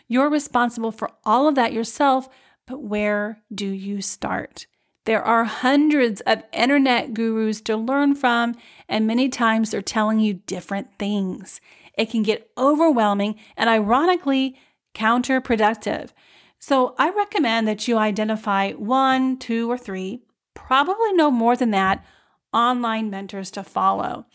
You're 0.07 0.29
responsible 0.29 0.93
for 0.93 1.11
all 1.25 1.49
of 1.49 1.55
that 1.55 1.73
yourself, 1.73 2.29
but 2.67 2.83
where 2.83 3.43
do 3.55 3.67
you 3.67 4.03
start? 4.03 4.67
There 5.07 5.23
are 5.23 5.45
hundreds 5.45 6.21
of 6.23 6.43
internet 6.53 7.15
gurus 7.15 7.61
to 7.63 7.77
learn 7.77 8.15
from, 8.15 8.55
and 8.89 9.07
many 9.07 9.29
times 9.29 9.71
they're 9.71 9.83
telling 9.83 10.21
you 10.21 10.35
different 10.35 10.99
things. 10.99 11.61
It 11.97 12.11
can 12.11 12.23
get 12.23 12.51
overwhelming, 12.59 13.37
and 13.57 13.71
ironically, 13.71 14.57
counterproductive. 14.95 16.11
So 16.61 16.95
I 16.99 17.11
recommend 17.11 17.67
that 17.67 17.89
you 17.89 17.97
identify 17.97 18.73
one, 18.73 19.39
two, 19.39 19.71
or 19.71 19.79
three, 19.79 20.21
probably 20.55 21.13
no 21.15 21.31
more 21.31 21.57
than 21.57 21.71
that, 21.71 22.05
online 22.53 23.09
mentors 23.09 23.51
to 23.53 23.63
follow. 23.63 24.27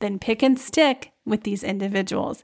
Then 0.00 0.18
pick 0.18 0.42
and 0.42 0.58
stick 0.58 1.12
with 1.26 1.42
these 1.42 1.62
individuals. 1.62 2.42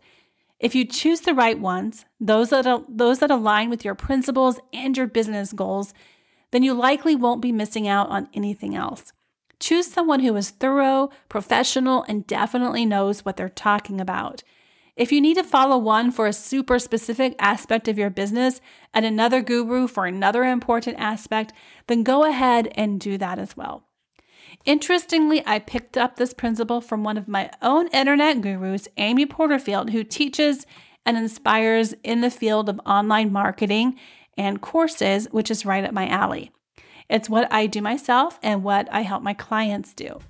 If 0.60 0.74
you 0.74 0.84
choose 0.84 1.22
the 1.22 1.34
right 1.34 1.58
ones, 1.58 2.04
those 2.20 2.50
that, 2.50 2.84
those 2.88 3.20
that 3.20 3.30
align 3.30 3.70
with 3.70 3.84
your 3.84 3.94
principles 3.94 4.60
and 4.72 4.96
your 4.96 5.06
business 5.06 5.52
goals, 5.52 5.94
then 6.50 6.62
you 6.62 6.74
likely 6.74 7.16
won't 7.16 7.42
be 7.42 7.50
missing 7.50 7.88
out 7.88 8.10
on 8.10 8.28
anything 8.34 8.74
else. 8.76 9.12
Choose 9.58 9.86
someone 9.86 10.20
who 10.20 10.36
is 10.36 10.50
thorough, 10.50 11.10
professional, 11.28 12.04
and 12.08 12.26
definitely 12.26 12.84
knows 12.84 13.24
what 13.24 13.36
they're 13.36 13.48
talking 13.48 14.00
about. 14.00 14.42
If 14.96 15.10
you 15.10 15.20
need 15.20 15.34
to 15.34 15.42
follow 15.42 15.76
one 15.76 16.12
for 16.12 16.28
a 16.28 16.32
super 16.32 16.78
specific 16.78 17.34
aspect 17.40 17.88
of 17.88 17.98
your 17.98 18.10
business 18.10 18.60
and 18.92 19.04
another 19.04 19.42
guru 19.42 19.88
for 19.88 20.06
another 20.06 20.44
important 20.44 20.98
aspect, 21.00 21.52
then 21.88 22.04
go 22.04 22.24
ahead 22.24 22.68
and 22.76 23.00
do 23.00 23.18
that 23.18 23.40
as 23.40 23.56
well. 23.56 23.82
Interestingly, 24.64 25.42
I 25.44 25.58
picked 25.58 25.98
up 25.98 26.14
this 26.14 26.32
principle 26.32 26.80
from 26.80 27.02
one 27.02 27.18
of 27.18 27.26
my 27.26 27.50
own 27.60 27.88
internet 27.88 28.40
gurus, 28.40 28.86
Amy 28.96 29.26
Porterfield, 29.26 29.90
who 29.90 30.04
teaches 30.04 30.64
and 31.04 31.16
inspires 31.16 31.94
in 32.04 32.20
the 32.20 32.30
field 32.30 32.68
of 32.68 32.80
online 32.86 33.32
marketing 33.32 33.98
and 34.38 34.60
courses, 34.60 35.26
which 35.32 35.50
is 35.50 35.66
right 35.66 35.84
up 35.84 35.92
my 35.92 36.06
alley. 36.06 36.52
It's 37.10 37.28
what 37.28 37.52
I 37.52 37.66
do 37.66 37.82
myself 37.82 38.38
and 38.42 38.62
what 38.62 38.88
I 38.92 39.02
help 39.02 39.24
my 39.24 39.34
clients 39.34 39.92
do. 39.92 40.20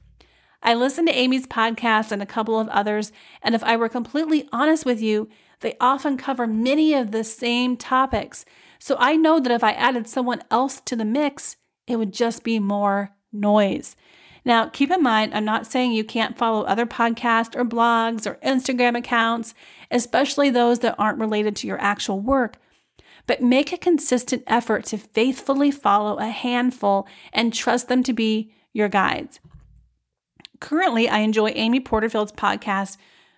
I 0.65 0.73
listened 0.73 1.09
to 1.09 1.15
Amy's 1.15 1.47
podcast 1.47 2.11
and 2.11 2.23
a 2.23 2.27
couple 2.27 2.59
of 2.59 2.69
others, 2.69 3.13
and 3.43 3.55
if 3.55 3.63
I 3.63 3.77
were 3.77 3.91
completely 3.91 4.49
honest 4.51 4.87
with 4.87 5.01
you, 5.01 5.29
they 5.61 5.77
often 5.79 6.17
cover 6.17 6.47
many 6.47 6.95
of 6.95 7.11
the 7.11 7.23
same 7.23 7.77
topics. 7.77 8.47
So 8.79 8.97
I 8.99 9.15
know 9.15 9.39
that 9.41 9.53
if 9.53 9.63
I 9.63 9.73
added 9.73 10.09
someone 10.09 10.43
else 10.51 10.81
to 10.87 10.97
the 10.97 11.05
mix, 11.05 11.57
it 11.87 11.97
would 11.97 12.15
just 12.15 12.45
be 12.45 12.59
more 12.59 13.11
noise. 13.31 13.95
Now, 14.47 14.69
keep 14.69 14.91
in 14.91 15.03
mind, 15.03 15.35
I'm 15.35 15.45
not 15.45 15.67
saying 15.67 15.93
you 15.93 16.05
can't 16.05 16.37
follow 16.37 16.65
other 16.65 16.87
podcasts 16.87 17.55
or 17.55 17.65
blogs 17.65 18.27
or 18.27 18.37
Instagram 18.37 18.97
accounts, 18.97 19.55
especially 19.91 20.49
those 20.49 20.79
that 20.79 20.97
aren't 20.99 21.19
related 21.19 21.57
to 21.57 21.67
your 21.67 21.81
actual 21.81 22.21
work. 22.21 22.57
But 23.27 23.43
make 23.43 23.73
a 23.73 23.79
consistent 23.79 24.43
effort 24.47 24.85
to 24.87 24.99
faithfully 24.99 25.71
follow 25.71 26.19
a 26.19 26.29
handful 26.29 27.07
and 27.33 27.53
trust 27.53 27.89
them 27.89 28.03
to 28.03 28.13
be 28.13 28.53
your 28.73 28.89
guides. 28.89 29.41
Currently, 30.65 31.11
I 31.11 31.19
enjoy 31.19 31.51
Amy 31.51 31.79
Porterfield's 31.79 32.33
podcast 32.33 32.97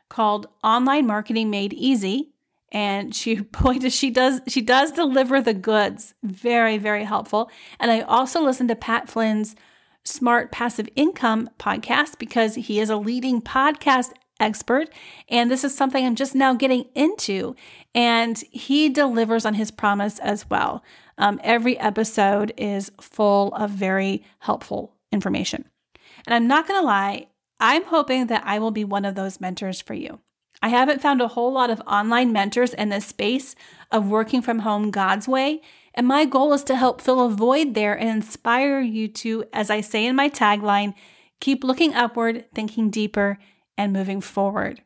called 0.09 0.47
Online 0.63 1.09
Marketing 1.09 1.51
Made 1.51 1.73
Easy. 1.73 2.31
And 2.71 3.13
she 3.13 3.43
pointed 3.43 3.93
she 3.93 4.11
does 4.11 4.41
she 4.47 4.61
does 4.61 4.93
deliver 4.93 5.43
the 5.43 5.53
goods. 5.53 6.15
Very, 6.23 6.79
very 6.79 7.03
helpful. 7.03 7.51
And 7.81 7.91
I 7.91 8.03
also 8.03 8.41
listen 8.41 8.69
to 8.69 8.77
Pat 8.77 9.09
Flynn's 9.09 9.57
Smart 10.05 10.53
Passive 10.53 10.89
Income 10.95 11.51
podcast 11.59 12.21
because 12.21 12.55
he 12.55 12.79
is 12.79 12.91
a 12.91 12.97
leading 12.97 13.43
podcast 13.43 14.13
expert. 14.39 14.89
And 15.29 15.51
this 15.51 15.65
is 15.65 15.77
something 15.77 16.07
I'm 16.07 16.15
just 16.15 16.37
now 16.37 16.55
getting 16.55 16.85
into. 16.95 17.57
And 17.93 18.39
he 18.53 18.89
delivers 18.89 19.45
on 19.45 19.55
his 19.55 19.73
promise 19.73 20.21
as 20.21 20.49
well. 20.49 20.85
Um, 21.19 21.41
every 21.43 21.77
episode 21.81 22.55
is 22.57 22.93
full 23.01 23.53
of 23.55 23.71
very 23.71 24.23
helpful 24.39 24.95
information. 25.11 25.65
And 26.27 26.35
I'm 26.35 26.47
not 26.47 26.67
going 26.67 26.81
to 26.81 26.87
lie, 26.87 27.29
I'm 27.61 27.85
hoping 27.85 28.27
that 28.27 28.43
I 28.45 28.59
will 28.59 28.71
be 28.71 28.85
one 28.85 29.05
of 29.05 29.15
those 29.15 29.41
mentors 29.41 29.81
for 29.81 29.95
you. 29.95 30.21
I 30.63 30.69
haven't 30.69 31.03
found 31.03 31.21
a 31.21 31.29
whole 31.29 31.53
lot 31.53 31.71
of 31.71 31.83
online 31.87 32.33
mentors 32.33 32.75
in 32.75 32.89
the 32.89 33.01
space 33.01 33.55
of 33.91 34.09
working 34.09 34.43
from 34.43 34.61
home 34.61 34.91
God's 34.91 35.29
way. 35.29 35.61
And 35.95 36.07
my 36.07 36.25
goal 36.25 36.53
is 36.53 36.65
to 36.65 36.77
help 36.77 37.01
fill 37.01 37.25
a 37.25 37.31
void 37.31 37.75
there 37.75 37.95
and 37.95 38.09
inspire 38.09 38.81
you 38.81 39.09
to, 39.09 39.45
as 39.53 39.71
I 39.71 39.81
say 39.81 40.07
in 40.07 40.17
my 40.17 40.29
tagline, 40.29 40.95
keep 41.41 41.63
looking 41.63 41.95
upward, 41.95 42.47
thinking 42.55 42.91
deeper, 42.91 43.39
and 43.79 43.93
moving 43.93 44.21
forward. 44.21 44.83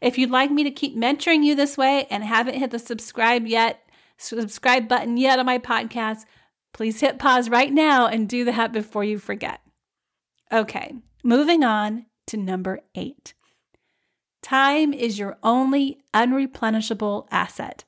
If 0.00 0.18
you'd 0.18 0.30
like 0.30 0.50
me 0.50 0.64
to 0.64 0.70
keep 0.70 0.96
mentoring 0.96 1.44
you 1.44 1.54
this 1.54 1.76
way 1.76 2.06
and 2.10 2.24
haven't 2.24 2.58
hit 2.58 2.70
the 2.70 2.78
subscribe 2.78 3.46
yet, 3.46 3.80
subscribe 4.18 4.88
button 4.88 5.16
yet 5.16 5.38
on 5.38 5.46
my 5.46 5.58
podcast, 5.58 6.24
please 6.72 7.00
hit 7.00 7.18
pause 7.18 7.48
right 7.48 7.72
now 7.72 8.06
and 8.06 8.28
do 8.28 8.44
that 8.44 8.72
before 8.72 9.04
you 9.04 9.18
forget. 9.18 9.61
Okay, 10.52 10.92
moving 11.24 11.64
on 11.64 12.04
to 12.26 12.36
number 12.36 12.80
eight. 12.94 13.32
Time 14.42 14.92
is 14.92 15.18
your 15.18 15.38
only 15.42 16.00
unreplenishable 16.12 17.26
asset. 17.30 17.84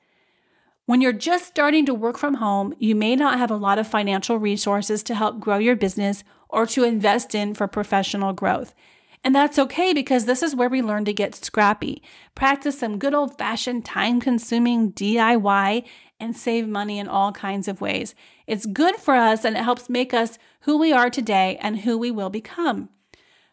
When 0.87 1.03
you're 1.03 1.13
just 1.13 1.47
starting 1.47 1.85
to 1.85 1.93
work 1.93 2.17
from 2.17 2.35
home, 2.35 2.75
you 2.79 2.95
may 2.95 3.17
not 3.17 3.39
have 3.39 3.51
a 3.51 3.57
lot 3.57 3.79
of 3.79 3.87
financial 3.87 4.39
resources 4.39 5.03
to 5.03 5.15
help 5.15 5.41
grow 5.41 5.59
your 5.59 5.77
business 5.77 6.25
or 6.49 6.65
to 6.69 6.85
invest 6.85 7.35
in 7.35 7.53
for 7.53 7.69
professional 7.69 8.33
growth. 8.33 8.75
And 9.23 9.35
that's 9.35 9.59
okay 9.59 9.93
because 9.93 10.25
this 10.25 10.43
is 10.43 10.55
where 10.55 10.69
we 10.71 10.81
learn 10.81 11.05
to 11.05 11.13
get 11.13 11.35
scrappy, 11.35 12.03
practice 12.35 12.79
some 12.79 12.99
good 12.99 13.15
old 13.15 13.37
fashioned 13.37 13.85
time 13.85 14.21
consuming 14.21 14.93
DIY, 14.93 15.85
and 16.21 16.37
save 16.37 16.67
money 16.67 16.99
in 16.99 17.09
all 17.09 17.33
kinds 17.33 17.69
of 17.69 17.83
ways. 17.83 18.15
It's 18.47 18.67
good 18.67 18.97
for 18.97 19.15
us 19.15 19.45
and 19.45 19.57
it 19.57 19.65
helps 19.65 19.89
make 19.89 20.13
us 20.13 20.39
who 20.61 20.79
we 20.79 20.93
are 20.93 21.11
today 21.11 21.59
and 21.61 21.81
who 21.81 21.97
we 21.97 22.11
will 22.11 22.31
become. 22.31 22.89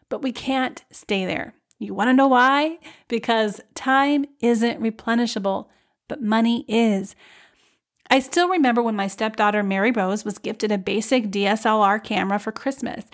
But 0.08 0.22
we 0.22 0.32
can't 0.32 0.84
stay 0.90 1.24
there. 1.24 1.54
You 1.78 1.94
want 1.94 2.08
to 2.08 2.14
know 2.14 2.28
why? 2.28 2.78
Because 3.08 3.60
time 3.74 4.26
isn't 4.40 4.80
replenishable, 4.80 5.68
but 6.08 6.22
money 6.22 6.64
is. 6.68 7.16
I 8.10 8.20
still 8.20 8.48
remember 8.48 8.82
when 8.82 8.94
my 8.94 9.06
stepdaughter 9.06 9.62
Mary 9.62 9.90
Rose 9.90 10.24
was 10.24 10.38
gifted 10.38 10.70
a 10.70 10.78
basic 10.78 11.30
DSLR 11.30 12.04
camera 12.04 12.38
for 12.38 12.52
Christmas. 12.52 13.06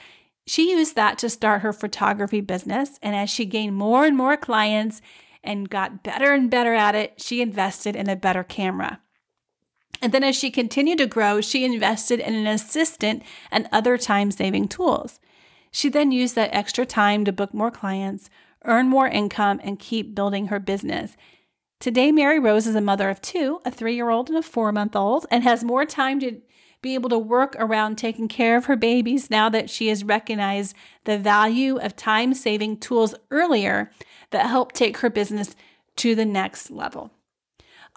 She 0.47 0.73
used 0.73 0.97
that 0.97 1.19
to 1.19 1.31
start 1.31 1.63
her 1.63 1.73
photography 1.73 2.41
business, 2.41 2.99
and 3.01 3.15
as 3.15 3.31
she 3.31 3.45
gained 3.45 3.77
more 3.77 4.05
and 4.05 4.17
more 4.17 4.37
clients 4.37 5.01
and 5.45 5.71
got 5.71 6.03
better 6.03 6.33
and 6.33 6.51
better 6.51 6.75
at 6.75 6.95
it, 6.95 7.23
she 7.23 7.41
invested 7.41 7.95
in 7.95 8.09
a 8.09 8.17
better 8.17 8.43
camera. 8.43 9.01
And 10.01 10.13
then 10.13 10.23
as 10.23 10.37
she 10.37 10.51
continued 10.51 10.99
to 10.99 11.07
grow, 11.07 11.41
she 11.41 11.65
invested 11.65 12.21
in 12.21 12.35
an 12.35 12.47
assistant 12.47 13.23
and 13.51 13.69
other 13.73 13.99
time 13.99 14.31
saving 14.31 14.69
tools. 14.69 15.19
She 15.71 15.89
then 15.89 16.13
used 16.13 16.35
that 16.35 16.55
extra 16.55 16.87
time 16.87 17.25
to 17.25 17.33
book 17.33 17.53
more 17.53 17.71
clients, 17.71 18.31
earn 18.65 18.89
more 18.89 19.09
income, 19.09 19.61
and 19.63 19.79
keep 19.79 20.15
building 20.15 20.47
her 20.47 20.61
business. 20.61 21.17
Today, 21.81 22.11
Mary 22.11 22.41
Rose 22.41 22.67
is 22.67 22.75
a 22.75 22.81
mother 22.81 23.09
of 23.09 23.21
two, 23.21 23.61
a 23.65 23.71
three 23.71 23.95
year 23.95 24.11
old 24.11 24.29
and 24.29 24.39
a 24.39 24.43
four 24.43 24.73
month 24.73 24.97
old, 24.97 25.27
and 25.31 25.45
has 25.45 25.63
more 25.63 25.85
time 25.85 26.21
to 26.21 26.41
be 26.81 26.95
able 26.95 27.11
to 27.11 27.19
work 27.19 27.57
around 27.59 27.97
taking 27.97 28.29
care 28.29 28.57
of 28.57 28.67
her 28.67 28.77
babies 28.77 29.31
now 29.31 29.49
that 29.49 29.69
she 29.69 29.89
has 29.89 30.05
recognized 30.05 30.77
the 31.05 31.19
value 31.19 31.77
of 31.77 31.97
time 31.97 32.35
saving 32.35 32.77
tools 32.77 33.15
earlier 33.31 33.91
that 34.31 34.47
help 34.47 34.73
take 34.73 34.99
her 34.99 35.11
business 35.11 35.57
to 35.97 36.15
the 36.15 36.25
next 36.25 36.71
level. 36.71 37.11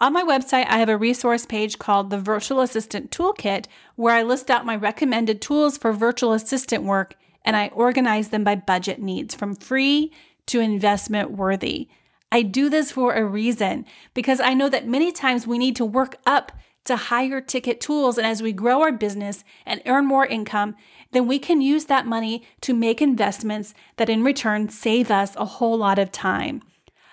On 0.01 0.13
my 0.13 0.23
website, 0.23 0.65
I 0.67 0.79
have 0.79 0.89
a 0.89 0.97
resource 0.97 1.45
page 1.45 1.77
called 1.77 2.09
the 2.09 2.17
Virtual 2.17 2.61
Assistant 2.61 3.11
Toolkit 3.11 3.67
where 3.95 4.15
I 4.15 4.23
list 4.23 4.49
out 4.49 4.65
my 4.65 4.75
recommended 4.75 5.43
tools 5.43 5.77
for 5.77 5.93
virtual 5.93 6.33
assistant 6.33 6.83
work 6.83 7.13
and 7.45 7.55
I 7.55 7.67
organize 7.67 8.29
them 8.29 8.43
by 8.43 8.55
budget 8.55 8.99
needs 8.99 9.35
from 9.35 9.53
free 9.53 10.11
to 10.47 10.59
investment 10.59 11.29
worthy. 11.29 11.87
I 12.31 12.41
do 12.41 12.67
this 12.67 12.91
for 12.91 13.13
a 13.13 13.23
reason 13.23 13.85
because 14.15 14.39
I 14.39 14.55
know 14.55 14.69
that 14.69 14.87
many 14.87 15.11
times 15.11 15.45
we 15.45 15.59
need 15.59 15.75
to 15.75 15.85
work 15.85 16.17
up 16.25 16.51
to 16.85 16.95
higher 16.95 17.39
ticket 17.39 17.79
tools. 17.79 18.17
And 18.17 18.25
as 18.25 18.41
we 18.41 18.53
grow 18.53 18.81
our 18.81 18.91
business 18.91 19.43
and 19.67 19.83
earn 19.85 20.07
more 20.07 20.25
income, 20.25 20.75
then 21.11 21.27
we 21.27 21.37
can 21.37 21.61
use 21.61 21.85
that 21.85 22.07
money 22.07 22.41
to 22.61 22.73
make 22.73 23.03
investments 23.03 23.75
that 23.97 24.09
in 24.09 24.23
return 24.23 24.67
save 24.69 25.11
us 25.11 25.35
a 25.35 25.45
whole 25.45 25.77
lot 25.77 25.99
of 25.99 26.11
time. 26.11 26.63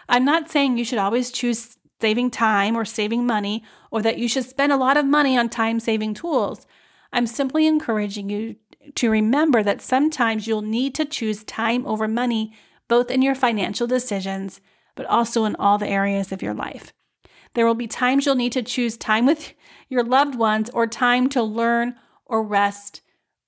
I'm 0.09 0.25
not 0.25 0.51
saying 0.51 0.79
you 0.79 0.87
should 0.87 0.99
always 0.99 1.31
choose 1.31 1.77
saving 2.01 2.31
time 2.31 2.77
or 2.77 2.85
saving 2.85 3.27
money 3.27 3.65
or 3.91 4.03
that 4.03 4.19
you 4.19 4.29
should 4.29 4.45
spend 4.45 4.73
a 4.73 4.77
lot 4.77 4.97
of 4.97 5.05
money 5.05 5.37
on 5.37 5.49
time 5.49 5.81
saving 5.81 6.15
tools. 6.15 6.67
I'm 7.13 7.27
simply 7.27 7.67
encouraging 7.67 8.31
you 8.31 8.57
to 8.95 9.11
remember 9.11 9.63
that 9.63 9.83
sometimes 9.83 10.47
you'll 10.47 10.63
need 10.63 10.95
to 10.95 11.05
choose 11.05 11.45
time 11.45 11.87
over 11.87 12.07
money, 12.07 12.53
both 12.87 13.11
in 13.11 13.23
your 13.23 13.35
financial 13.35 13.87
decisions, 13.87 14.61
but 14.95 15.07
also 15.07 15.45
in 15.45 15.57
all 15.57 15.79
the 15.79 15.89
areas 15.89 16.33
of 16.33 16.43
your 16.43 16.55
life. 16.55 16.93
There 17.55 17.67
will 17.67 17.75
be 17.75 17.87
times 17.87 18.27
you'll 18.27 18.35
need 18.35 18.53
to 18.53 18.63
choose 18.63 18.97
time 18.97 19.27
with 19.27 19.55
your 19.89 20.05
loved 20.05 20.35
ones 20.35 20.71
or 20.71 20.87
time 20.87 21.29
to 21.31 21.43
learn 21.43 21.97
or 22.27 22.43
rest 22.43 23.03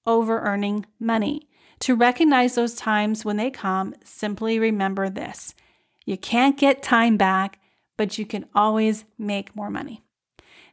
over 0.06 0.40
earning 0.40 0.86
money. 0.98 1.48
To 1.80 1.94
recognize 1.94 2.54
those 2.54 2.74
times 2.74 3.24
when 3.24 3.36
they 3.36 3.50
come, 3.50 3.94
simply 4.04 4.58
remember 4.58 5.08
this 5.08 5.54
you 6.06 6.16
can't 6.16 6.58
get 6.58 6.82
time 6.82 7.16
back, 7.16 7.58
but 8.00 8.16
you 8.16 8.24
can 8.24 8.46
always 8.54 9.04
make 9.18 9.54
more 9.54 9.68
money. 9.68 10.02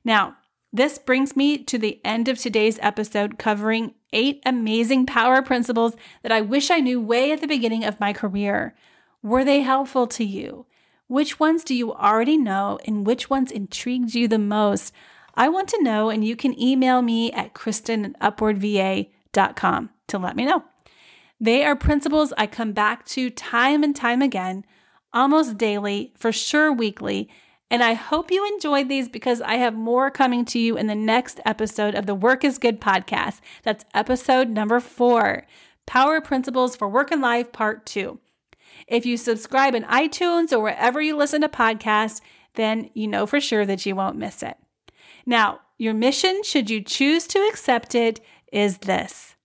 Now, 0.05 0.37
this 0.71 0.97
brings 0.97 1.35
me 1.35 1.57
to 1.65 1.77
the 1.77 1.99
end 2.05 2.29
of 2.29 2.37
today's 2.37 2.79
episode 2.81 3.37
covering 3.37 3.95
eight 4.13 4.41
amazing 4.45 5.05
power 5.05 5.41
principles 5.41 5.97
that 6.23 6.31
I 6.31 6.39
wish 6.39 6.71
I 6.71 6.79
knew 6.79 7.01
way 7.01 7.33
at 7.33 7.41
the 7.41 7.47
beginning 7.47 7.83
of 7.83 7.99
my 7.99 8.13
career. 8.13 8.77
Were 9.21 9.43
they 9.43 9.59
helpful 9.59 10.07
to 10.07 10.23
you? 10.23 10.67
Which 11.07 11.37
ones 11.37 11.65
do 11.65 11.75
you 11.75 11.93
already 11.93 12.37
know 12.37 12.79
and 12.85 13.05
which 13.05 13.29
ones 13.29 13.51
intrigued 13.51 14.15
you 14.15 14.29
the 14.29 14.39
most? 14.39 14.93
I 15.35 15.49
want 15.49 15.67
to 15.67 15.83
know, 15.83 16.09
and 16.09 16.23
you 16.23 16.37
can 16.37 16.57
email 16.57 17.01
me 17.01 17.33
at 17.33 17.53
kristen 17.53 18.05
at 18.05 18.37
upwardva.com 18.37 19.89
to 20.07 20.17
let 20.17 20.35
me 20.37 20.45
know. 20.45 20.63
They 21.41 21.65
are 21.65 21.75
principles 21.75 22.31
I 22.37 22.47
come 22.47 22.71
back 22.71 23.05
to 23.07 23.29
time 23.29 23.83
and 23.83 23.93
time 23.93 24.21
again, 24.21 24.63
almost 25.13 25.57
daily, 25.57 26.13
for 26.15 26.31
sure 26.31 26.71
weekly. 26.71 27.29
And 27.69 27.83
I 27.83 27.93
hope 27.93 28.31
you 28.31 28.47
enjoyed 28.47 28.87
these 28.87 29.09
because 29.09 29.41
I 29.41 29.55
have 29.55 29.73
more 29.73 30.09
coming 30.09 30.45
to 30.45 30.59
you 30.59 30.77
in 30.77 30.87
the 30.87 30.95
next 30.95 31.41
episode 31.45 31.95
of 31.95 32.05
the 32.05 32.15
Work 32.15 32.43
is 32.43 32.57
Good 32.57 32.79
podcast. 32.79 33.41
That's 33.63 33.85
episode 33.93 34.49
number 34.49 34.79
four 34.79 35.45
Power 35.85 36.21
Principles 36.21 36.75
for 36.75 36.87
Work 36.87 37.11
and 37.11 37.21
Life, 37.21 37.51
Part 37.51 37.85
Two. 37.85 38.19
If 38.87 39.05
you 39.05 39.17
subscribe 39.17 39.75
in 39.75 39.83
iTunes 39.83 40.51
or 40.53 40.59
wherever 40.59 41.01
you 41.01 41.17
listen 41.17 41.41
to 41.41 41.49
podcasts, 41.49 42.21
then 42.55 42.89
you 42.93 43.07
know 43.07 43.25
for 43.25 43.41
sure 43.41 43.65
that 43.65 43.85
you 43.85 43.95
won't 43.95 44.17
miss 44.17 44.41
it. 44.41 44.57
Now, 45.25 45.59
your 45.77 45.93
mission, 45.93 46.41
should 46.43 46.69
you 46.69 46.81
choose 46.81 47.27
to 47.27 47.39
accept 47.49 47.95
it, 47.95 48.19
is 48.51 48.79
this. 48.79 49.35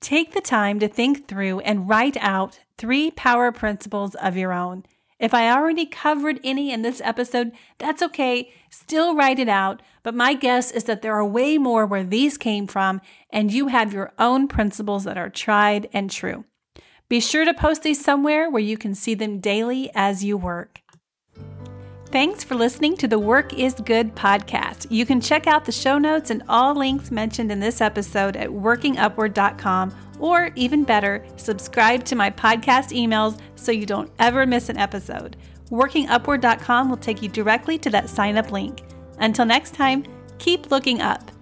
Take 0.00 0.32
the 0.32 0.40
time 0.40 0.78
to 0.80 0.88
think 0.88 1.26
through 1.26 1.60
and 1.60 1.88
write 1.88 2.16
out 2.20 2.60
three 2.76 3.10
power 3.10 3.50
principles 3.50 4.14
of 4.16 4.36
your 4.36 4.52
own. 4.52 4.84
If 5.18 5.32
I 5.32 5.50
already 5.50 5.86
covered 5.86 6.40
any 6.44 6.70
in 6.70 6.82
this 6.82 7.00
episode, 7.02 7.52
that's 7.78 8.02
okay. 8.02 8.52
Still 8.70 9.16
write 9.16 9.38
it 9.38 9.48
out. 9.48 9.80
But 10.02 10.14
my 10.14 10.34
guess 10.34 10.70
is 10.70 10.84
that 10.84 11.00
there 11.00 11.14
are 11.14 11.24
way 11.24 11.56
more 11.56 11.86
where 11.86 12.04
these 12.04 12.36
came 12.36 12.66
from, 12.66 13.00
and 13.30 13.50
you 13.50 13.68
have 13.68 13.94
your 13.94 14.12
own 14.18 14.46
principles 14.46 15.04
that 15.04 15.16
are 15.16 15.30
tried 15.30 15.88
and 15.92 16.10
true. 16.10 16.44
Be 17.08 17.20
sure 17.20 17.46
to 17.46 17.54
post 17.54 17.82
these 17.82 18.04
somewhere 18.04 18.50
where 18.50 18.62
you 18.62 18.76
can 18.76 18.94
see 18.94 19.14
them 19.14 19.40
daily 19.40 19.90
as 19.94 20.22
you 20.22 20.36
work. 20.36 20.80
Thanks 22.10 22.44
for 22.44 22.54
listening 22.54 22.96
to 22.98 23.08
the 23.08 23.18
Work 23.18 23.52
is 23.52 23.74
Good 23.74 24.14
podcast. 24.14 24.86
You 24.90 25.04
can 25.04 25.20
check 25.20 25.48
out 25.48 25.64
the 25.64 25.72
show 25.72 25.98
notes 25.98 26.30
and 26.30 26.42
all 26.48 26.74
links 26.74 27.10
mentioned 27.10 27.50
in 27.50 27.58
this 27.58 27.80
episode 27.80 28.36
at 28.36 28.48
workingupward.com, 28.48 29.94
or 30.20 30.50
even 30.54 30.84
better, 30.84 31.26
subscribe 31.36 32.04
to 32.04 32.14
my 32.14 32.30
podcast 32.30 32.96
emails 32.96 33.40
so 33.56 33.72
you 33.72 33.86
don't 33.86 34.10
ever 34.20 34.46
miss 34.46 34.68
an 34.68 34.78
episode. 34.78 35.36
Workingupward.com 35.70 36.88
will 36.88 36.96
take 36.96 37.22
you 37.22 37.28
directly 37.28 37.76
to 37.78 37.90
that 37.90 38.08
sign 38.08 38.38
up 38.38 38.52
link. 38.52 38.82
Until 39.18 39.44
next 39.44 39.74
time, 39.74 40.04
keep 40.38 40.70
looking 40.70 41.02
up. 41.02 41.32